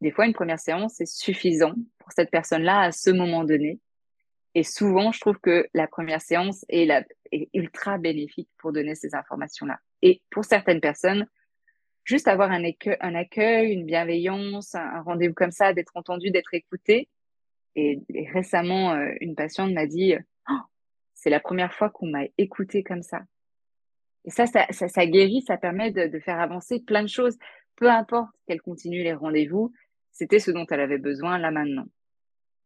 des 0.00 0.10
fois, 0.10 0.26
une 0.26 0.32
première 0.32 0.58
séance, 0.58 0.94
c'est 0.96 1.06
suffisant 1.06 1.74
pour 1.98 2.12
cette 2.12 2.30
personne-là 2.30 2.80
à 2.80 2.92
ce 2.92 3.10
moment 3.10 3.44
donné. 3.44 3.80
Et 4.54 4.62
souvent, 4.62 5.12
je 5.12 5.20
trouve 5.20 5.38
que 5.38 5.66
la 5.74 5.86
première 5.86 6.22
séance 6.22 6.64
est, 6.68 6.88
ultra 7.54 7.98
bénéfique 7.98 8.48
pour 8.58 8.72
donner 8.72 8.94
ces 8.94 9.14
informations-là. 9.14 9.78
Et 10.02 10.22
pour 10.30 10.44
certaines 10.44 10.80
personnes, 10.80 11.26
juste 12.10 12.26
avoir 12.26 12.50
un, 12.50 12.64
accueil, 13.14 13.72
une 13.72 13.86
bienveillance, 13.86 14.74
un, 14.74 15.00
rendez-vous 15.02 15.34
comme 15.34 15.52
ça, 15.52 15.72
d'être 15.72 15.92
entendu, 15.94 16.30
d'être 16.30 16.52
écouté. 16.54 17.08
Et, 17.76 18.00
récemment, 18.34 18.92
euh, 18.92 19.12
une 19.20 19.36
patiente 19.36 19.72
m'a 19.72 19.86
dit, 19.86 20.14
oh, 20.50 20.62
c'est 21.14 21.30
la 21.30 21.38
première 21.38 21.72
fois 21.72 21.88
qu'on 21.88 22.08
m'a 22.08 22.24
écouté 22.36 22.82
comme 22.82 23.02
ça. 23.02 23.20
Et 24.24 24.30
ça, 24.30 24.46
ça, 24.46 24.66
ça, 24.70 25.06
guérit, 25.06 25.42
ça 25.42 25.56
permet 25.56 25.92
de, 25.92 26.08
de, 26.08 26.18
faire 26.18 26.40
avancer 26.40 26.80
plein 26.80 27.02
de 27.02 27.08
choses. 27.08 27.38
Peu 27.76 27.88
importe 27.88 28.34
qu'elle 28.46 28.60
continue 28.60 29.04
les 29.04 29.14
rendez-vous, 29.14 29.72
c'était 30.10 30.40
ce 30.40 30.50
dont 30.50 30.66
elle 30.68 30.80
avait 30.80 30.98
besoin 30.98 31.38
là 31.38 31.52
maintenant. 31.52 31.86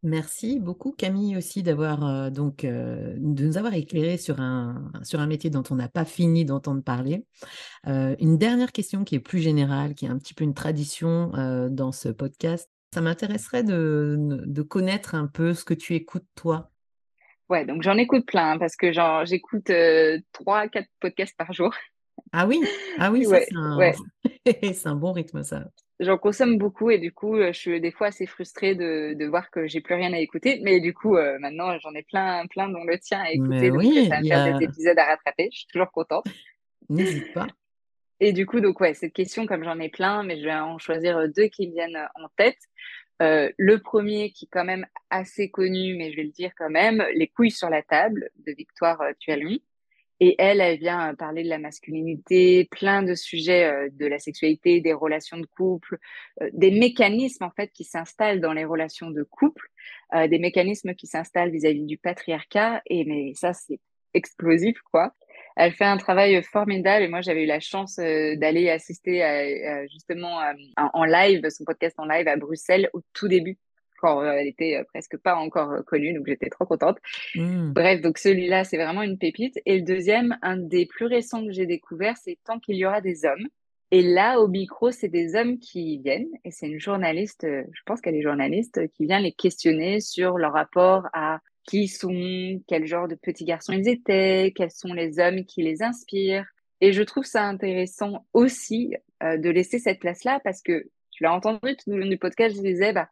Merci 0.05 0.61
beaucoup 0.61 0.93
Camille 0.93 1.35
aussi 1.35 1.63
d'avoir 1.63 2.07
euh, 2.07 2.29
donc 2.29 2.65
euh, 2.65 3.15
de 3.17 3.47
nous 3.47 3.57
avoir 3.57 3.73
éclairé 3.73 4.19
sur 4.19 4.39
un 4.39 4.93
sur 5.03 5.19
un 5.19 5.27
métier 5.27 5.49
dont 5.49 5.63
on 5.71 5.77
n'a 5.77 5.89
pas 5.89 6.05
fini 6.05 6.45
d'entendre 6.45 6.83
parler. 6.83 7.25
Euh, 7.87 8.15
une 8.21 8.37
dernière 8.37 8.71
question 8.71 9.03
qui 9.03 9.15
est 9.15 9.21
plus 9.21 9.39
générale, 9.39 9.95
qui 9.95 10.05
est 10.05 10.11
un 10.11 10.19
petit 10.19 10.35
peu 10.35 10.45
une 10.45 10.53
tradition 10.53 11.33
dans 11.71 11.91
ce 11.91 12.11
podcast. 12.11 12.69
Ça 12.93 13.01
m'intéresserait 13.01 13.65
de, 13.65 14.17
de, 14.19 14.63
connaître 14.63 15.15
un 15.15 15.27
peu 15.27 15.55
ce 15.55 15.65
que 15.65 15.75
tu 15.75 15.95
écoutes 15.95 16.27
toi. 16.35 16.71
Ouais, 17.49 17.65
donc 17.65 17.83
j'en 17.83 17.97
écoute 17.97 18.27
plein 18.27 18.53
hein, 18.53 18.59
parce 18.59 18.77
que 18.77 18.93
genre 18.93 19.25
j'écoute 19.25 19.73
trois 20.33 20.69
quatre 20.69 20.89
podcasts 21.01 21.37
par 21.39 21.55
jour. 21.55 21.75
Ah 22.31 22.47
oui, 22.47 22.61
ah 22.99 23.11
oui, 23.11 23.25
c'est 23.27 23.49
un... 23.55 23.79
Ouais. 23.79 23.95
un 24.85 24.95
bon 24.95 25.13
rythme 25.13 25.43
ça 25.43 25.65
j'en 26.05 26.19
consomme 26.19 26.59
beaucoup 26.59 26.91
et 26.91 26.99
du 26.99 27.13
coup, 27.13 27.37
euh, 27.37 27.53
je 27.53 27.59
suis 27.59 27.81
des 27.81 27.91
fois 27.91 28.09
assez 28.09 28.27
frustrée 28.27 28.75
de, 28.75 29.15
de 29.15 29.27
voir 29.27 29.51
que 29.51 29.67
j'ai 29.67 29.81
plus 29.81 29.95
rien 29.95 30.13
à 30.13 30.19
écouter. 30.19 30.61
Mais 30.63 30.81
du 30.81 30.95
coup, 30.95 31.17
euh, 31.17 31.39
maintenant, 31.39 31.79
j'en 31.79 31.93
ai 31.95 32.03
plein, 32.03 32.47
plein 32.47 32.69
dont 32.69 32.85
le 32.85 32.99
tien 32.99 33.21
à 33.21 33.31
écouter. 33.31 33.71
donc, 33.71 33.79
oui, 33.79 34.09
ça 34.09 34.21
va 34.21 34.23
faire 34.23 34.59
des 34.59 34.65
épisodes 34.65 34.99
à 34.99 35.07
rattraper. 35.07 35.49
Je 35.53 35.59
suis 35.59 35.67
toujours 35.67 35.91
contente. 35.91 36.27
N'hésite 36.89 37.33
pas. 37.33 37.47
Et 38.21 38.33
du 38.33 38.47
coup, 38.47 38.61
donc 38.61 38.81
ouais, 38.81 38.95
cette 38.95 39.13
question, 39.13 39.45
comme 39.47 39.65
j'en 39.65 39.79
ai 39.81 39.89
plein, 39.89 40.23
mais 40.23 40.39
je 40.39 40.45
vais 40.45 40.55
en 40.55 40.79
choisir 40.79 41.29
deux 41.29 41.49
qui 41.49 41.67
me 41.69 41.73
viennent 41.73 41.99
en 42.15 42.29
tête. 42.37 42.59
Euh, 43.23 43.51
le 43.59 43.79
premier 43.79 44.31
qui 44.31 44.47
est 44.47 44.49
quand 44.51 44.65
même 44.65 44.87
assez 45.11 45.51
connu, 45.51 45.97
mais 45.97 46.11
je 46.11 46.17
vais 46.17 46.25
le 46.25 46.31
dire 46.31 46.53
quand 46.57 46.71
même, 46.71 47.05
Les 47.15 47.29
couilles 47.29 47.51
sur 47.51 47.69
la 47.69 47.83
table 47.83 48.31
de 48.47 48.53
Victoire 48.53 49.03
Tualon. 49.19 49.59
Et 50.21 50.37
elle, 50.39 50.61
elle 50.61 50.79
vient 50.79 51.11
euh, 51.11 51.15
parler 51.15 51.43
de 51.43 51.49
la 51.49 51.59
masculinité, 51.59 52.69
plein 52.71 53.03
de 53.03 53.15
sujets 53.15 53.65
euh, 53.65 53.89
de 53.93 54.07
la 54.07 54.19
sexualité, 54.19 54.81
des 54.81 54.93
relations 54.93 55.39
de 55.39 55.47
couple, 55.47 55.99
euh, 56.41 56.51
des 56.53 56.71
mécanismes 56.71 57.45
en 57.45 57.51
fait 57.51 57.69
qui 57.73 57.85
s'installent 57.85 58.41
dans 58.41 58.53
les 58.53 58.65
relations 58.65 59.11
de 59.11 59.23
couple, 59.23 59.69
des 60.29 60.39
mécanismes 60.39 60.95
qui 60.95 61.07
s'installent 61.07 61.51
vis-à-vis 61.51 61.85
du 61.85 61.99
patriarcat. 61.99 62.83
Et 62.87 63.05
mais 63.05 63.35
ça, 63.35 63.53
c'est 63.53 63.81
explosif 64.15 64.79
quoi. 64.93 65.13
Elle 65.57 65.73
fait 65.73 65.85
un 65.85 65.97
travail 65.97 66.41
formidable 66.43 67.05
et 67.05 67.09
moi 67.09 67.21
j'avais 67.21 67.43
eu 67.43 67.47
la 67.47 67.61
chance 67.61 67.97
d'aller 67.97 68.71
assister 68.71 69.23
à, 69.23 69.87
justement 69.89 70.41
en 70.77 71.05
live, 71.05 71.49
son 71.51 71.65
podcast 71.65 71.97
en 71.99 72.07
live 72.07 72.29
à 72.29 72.37
Bruxelles 72.37 72.91
au 72.93 73.01
tout 73.13 73.29
début 73.29 73.59
quand 74.05 74.21
euh, 74.21 74.33
elle 74.33 74.49
était 74.49 74.77
euh, 74.77 74.85
presque 74.85 75.17
pas 75.17 75.35
encore 75.37 75.73
euh, 75.73 75.83
connue, 75.83 76.13
donc 76.13 76.27
j'étais 76.27 76.51
trop 76.51 76.67
contente. 76.67 76.99
Mmh. 77.35 77.73
Bref, 77.73 78.03
donc 78.03 78.19
celui-là, 78.19 78.65
c'est 78.65 78.77
vraiment 78.77 79.01
une 79.01 79.17
pépite. 79.17 79.59
Et 79.65 79.79
le 79.79 79.83
deuxième, 79.83 80.37
un 80.43 80.59
des 80.59 80.85
plus 80.85 81.07
récents 81.07 81.43
que 81.43 81.53
j'ai 81.53 81.67
découvert, 81.67 82.17
c'est 82.19 82.39
Tant 82.45 82.59
qu'il 82.59 82.77
y 82.77 82.85
aura 82.85 83.01
des 83.01 83.25
hommes. 83.25 83.49
Et 83.91 84.03
là, 84.03 84.41
au 84.41 84.49
micro, 84.49 84.91
c'est 84.91 85.09
des 85.09 85.35
hommes 85.35 85.59
qui 85.59 85.99
viennent, 85.99 86.29
et 86.45 86.51
c'est 86.51 86.67
une 86.67 86.81
journaliste, 86.81 87.47
je 87.47 87.81
pense 87.87 88.01
qu'elle 88.01 88.17
est 88.17 88.23
journaliste, 88.23 88.89
qui 88.89 89.07
vient 89.07 89.21
les 89.21 89.33
questionner 89.33 90.01
sur 90.01 90.37
leur 90.37 90.53
rapport 90.53 91.07
à 91.13 91.39
qui 91.63 91.87
sont, 91.87 92.61
quel 92.67 92.87
genre 92.87 93.09
de 93.09 93.15
petits 93.15 93.45
garçons 93.45 93.73
ils 93.73 93.89
étaient, 93.89 94.53
quels 94.55 94.73
sont 94.73 94.93
les 94.93 95.21
hommes 95.21 95.45
qui 95.45 95.63
les 95.63 95.83
inspirent. 95.83 96.45
Et 96.81 96.93
je 96.93 97.03
trouve 97.03 97.25
ça 97.25 97.45
intéressant 97.45 98.27
aussi 98.33 98.95
de 99.23 99.49
laisser 99.49 99.79
cette 99.79 100.01
place-là 100.01 100.41
parce 100.43 100.61
que 100.61 100.91
tu 101.13 101.23
l'as 101.23 101.33
entendu 101.33 101.77
tout 101.77 101.93
au 101.93 101.97
long 101.97 102.09
du 102.09 102.19
podcast, 102.19 102.57
je 102.57 102.63
disais, 102.63 102.93
bah, 102.93 103.09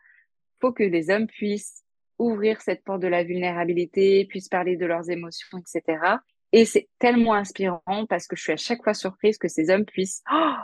faut 0.63 0.73
que 0.73 0.85
les 0.85 1.11
hommes 1.11 1.27
puissent 1.27 1.83
ouvrir 2.19 2.61
cette 2.61 2.85
porte 2.85 3.01
de 3.01 3.09
la 3.09 3.25
vulnérabilité, 3.25 4.25
puissent 4.25 4.49
parler 4.49 4.77
de 4.77 4.87
leurs 4.87 5.11
émotions, 5.11 5.59
etc. 5.59 5.99
Et 6.53 6.65
c'est 6.65 6.89
tellement 6.99 7.35
inspirant 7.35 8.07
parce 8.09 8.27
que 8.27 8.37
je 8.37 8.43
suis 8.43 8.53
à 8.53 8.57
chaque 8.57 8.83
fois 8.83 8.95
surprise 8.95 9.39
que 9.39 9.49
ces 9.49 9.71
hommes 9.71 9.85
puissent 9.85 10.23
oh, 10.33 10.55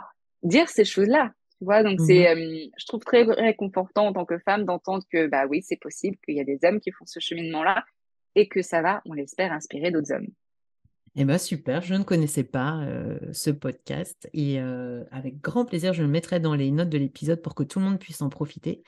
dire 0.43 0.69
ces 0.69 0.85
choses-là. 0.85 1.33
Tu 1.59 1.65
vois, 1.65 1.83
donc 1.83 1.99
c'est, 1.99 2.33
mhm. 2.33 2.41
euh, 2.41 2.67
je 2.77 2.85
trouve 2.85 3.01
très 3.01 3.23
réconfortant 3.23 4.07
en 4.07 4.13
tant 4.13 4.25
que 4.25 4.39
femme 4.39 4.63
d'entendre 4.63 5.03
que 5.11 5.27
bah 5.27 5.45
oui, 5.49 5.61
c'est 5.61 5.79
possible 5.79 6.17
qu'il 6.23 6.35
y 6.35 6.39
a 6.39 6.45
des 6.45 6.59
hommes 6.63 6.79
qui 6.79 6.91
font 6.91 7.05
ce 7.05 7.19
cheminement-là 7.19 7.83
et 8.35 8.47
que 8.47 8.61
ça 8.61 8.81
va, 8.81 9.01
on 9.05 9.13
l'espère, 9.13 9.51
inspirer 9.51 9.91
d'autres 9.91 10.13
hommes. 10.13 10.27
Eh 11.15 11.25
bien, 11.25 11.37
super, 11.37 11.81
je 11.81 11.95
ne 11.95 12.03
connaissais 12.03 12.43
pas 12.43 12.81
euh, 12.83 13.17
ce 13.33 13.49
podcast 13.49 14.29
et 14.31 14.61
euh, 14.61 15.03
avec 15.11 15.41
grand 15.41 15.65
plaisir, 15.65 15.91
je 15.93 16.03
le 16.03 16.07
mettrai 16.07 16.39
dans 16.39 16.53
les 16.53 16.71
notes 16.71 16.89
de 16.89 16.97
l'épisode 16.97 17.41
pour 17.41 17.55
que 17.55 17.63
tout 17.63 17.79
le 17.79 17.85
monde 17.85 17.99
puisse 17.99 18.21
en 18.21 18.29
profiter. 18.29 18.83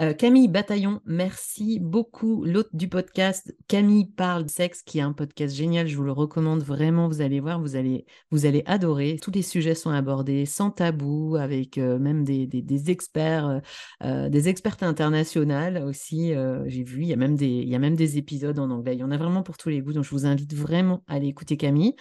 Euh, 0.00 0.12
Camille 0.12 0.48
Bataillon, 0.48 1.00
merci 1.04 1.78
beaucoup. 1.78 2.44
L'hôte 2.44 2.70
du 2.72 2.88
podcast, 2.88 3.54
Camille 3.68 4.06
parle 4.06 4.48
sexe, 4.48 4.82
qui 4.82 4.98
est 4.98 5.02
un 5.02 5.12
podcast 5.12 5.54
génial. 5.54 5.86
Je 5.86 5.96
vous 5.96 6.02
le 6.02 6.10
recommande 6.10 6.62
vraiment. 6.62 7.06
Vous 7.06 7.20
allez 7.20 7.38
voir, 7.38 7.60
vous 7.60 7.76
allez, 7.76 8.04
vous 8.32 8.44
allez 8.44 8.64
adorer. 8.66 9.18
Tous 9.22 9.30
les 9.30 9.42
sujets 9.42 9.76
sont 9.76 9.90
abordés 9.90 10.46
sans 10.46 10.70
tabou, 10.70 11.36
avec 11.36 11.78
euh, 11.78 11.98
même 11.98 12.24
des, 12.24 12.46
des, 12.46 12.90
experts, 12.90 13.60
euh, 14.02 14.28
des 14.28 14.48
expertes 14.48 14.82
internationales 14.82 15.82
aussi. 15.84 16.32
J'ai 16.66 16.82
vu, 16.82 17.02
il 17.02 17.08
y 17.08 17.12
a 17.12 17.16
même 17.16 17.36
des, 17.36 17.46
il 17.46 17.68
y 17.68 17.76
a 17.76 17.78
même 17.78 17.96
des 17.96 18.18
épisodes 18.18 18.58
en 18.58 18.70
anglais. 18.70 18.94
Il 18.94 19.00
y 19.00 19.04
en 19.04 19.12
a 19.12 19.16
vraiment 19.16 19.42
pour 19.42 19.56
tous 19.56 19.68
les 19.68 19.80
goûts. 19.80 19.92
Donc, 19.92 20.04
je 20.04 20.10
vous 20.10 20.26
invite 20.26 20.54
vraiment 20.54 21.04
à 21.06 21.14
aller 21.14 21.28
écouter 21.28 21.56
Camille. 21.56 21.94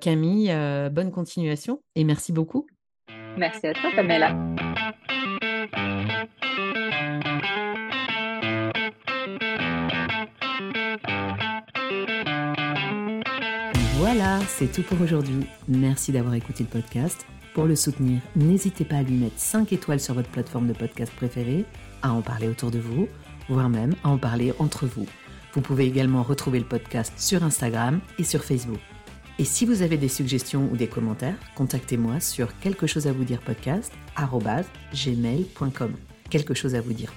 Camille, 0.00 0.52
bonne 0.92 1.10
continuation 1.10 1.82
et 1.94 2.04
merci 2.04 2.32
beaucoup. 2.32 2.66
Merci 3.36 3.66
à 3.68 3.72
toi, 3.72 3.90
Pamela. 3.94 4.36
C'est 14.58 14.72
tout 14.72 14.82
pour 14.82 15.00
aujourd'hui. 15.00 15.46
Merci 15.68 16.10
d'avoir 16.10 16.34
écouté 16.34 16.64
le 16.64 16.68
podcast. 16.68 17.24
Pour 17.54 17.66
le 17.66 17.76
soutenir, 17.76 18.20
n'hésitez 18.34 18.84
pas 18.84 18.96
à 18.96 19.02
lui 19.04 19.14
mettre 19.14 19.38
5 19.38 19.72
étoiles 19.72 20.00
sur 20.00 20.14
votre 20.14 20.30
plateforme 20.30 20.66
de 20.66 20.72
podcast 20.72 21.12
préférée, 21.14 21.64
à 22.02 22.12
en 22.12 22.22
parler 22.22 22.48
autour 22.48 22.72
de 22.72 22.80
vous, 22.80 23.06
voire 23.48 23.68
même 23.68 23.94
à 24.02 24.08
en 24.08 24.18
parler 24.18 24.52
entre 24.58 24.86
vous. 24.86 25.06
Vous 25.52 25.60
pouvez 25.60 25.84
également 25.84 26.24
retrouver 26.24 26.58
le 26.58 26.64
podcast 26.64 27.12
sur 27.16 27.44
Instagram 27.44 28.00
et 28.18 28.24
sur 28.24 28.42
Facebook. 28.42 28.80
Et 29.38 29.44
si 29.44 29.64
vous 29.64 29.82
avez 29.82 29.96
des 29.96 30.08
suggestions 30.08 30.68
ou 30.72 30.76
des 30.76 30.88
commentaires, 30.88 31.38
contactez-moi 31.54 32.18
sur 32.18 32.58
quelque 32.58 32.88
chose 32.88 33.06
à 33.06 33.12
vous 33.12 33.22
dire 33.22 33.40
podcast 33.40 33.92
gmail.com. 34.92 35.92
Quelque 36.30 36.54
chose 36.54 36.74
à 36.74 36.80
vous 36.80 36.94
dire. 36.94 37.12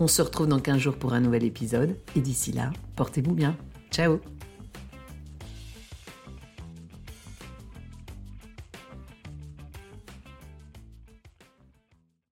On 0.00 0.08
se 0.08 0.22
retrouve 0.22 0.46
dans 0.46 0.60
15 0.60 0.78
jours 0.78 0.96
pour 0.96 1.12
un 1.12 1.20
nouvel 1.20 1.44
épisode 1.44 1.98
et 2.16 2.20
d'ici 2.20 2.52
là, 2.52 2.70
portez-vous 2.96 3.34
bien. 3.34 3.54
Ciao 3.94 4.33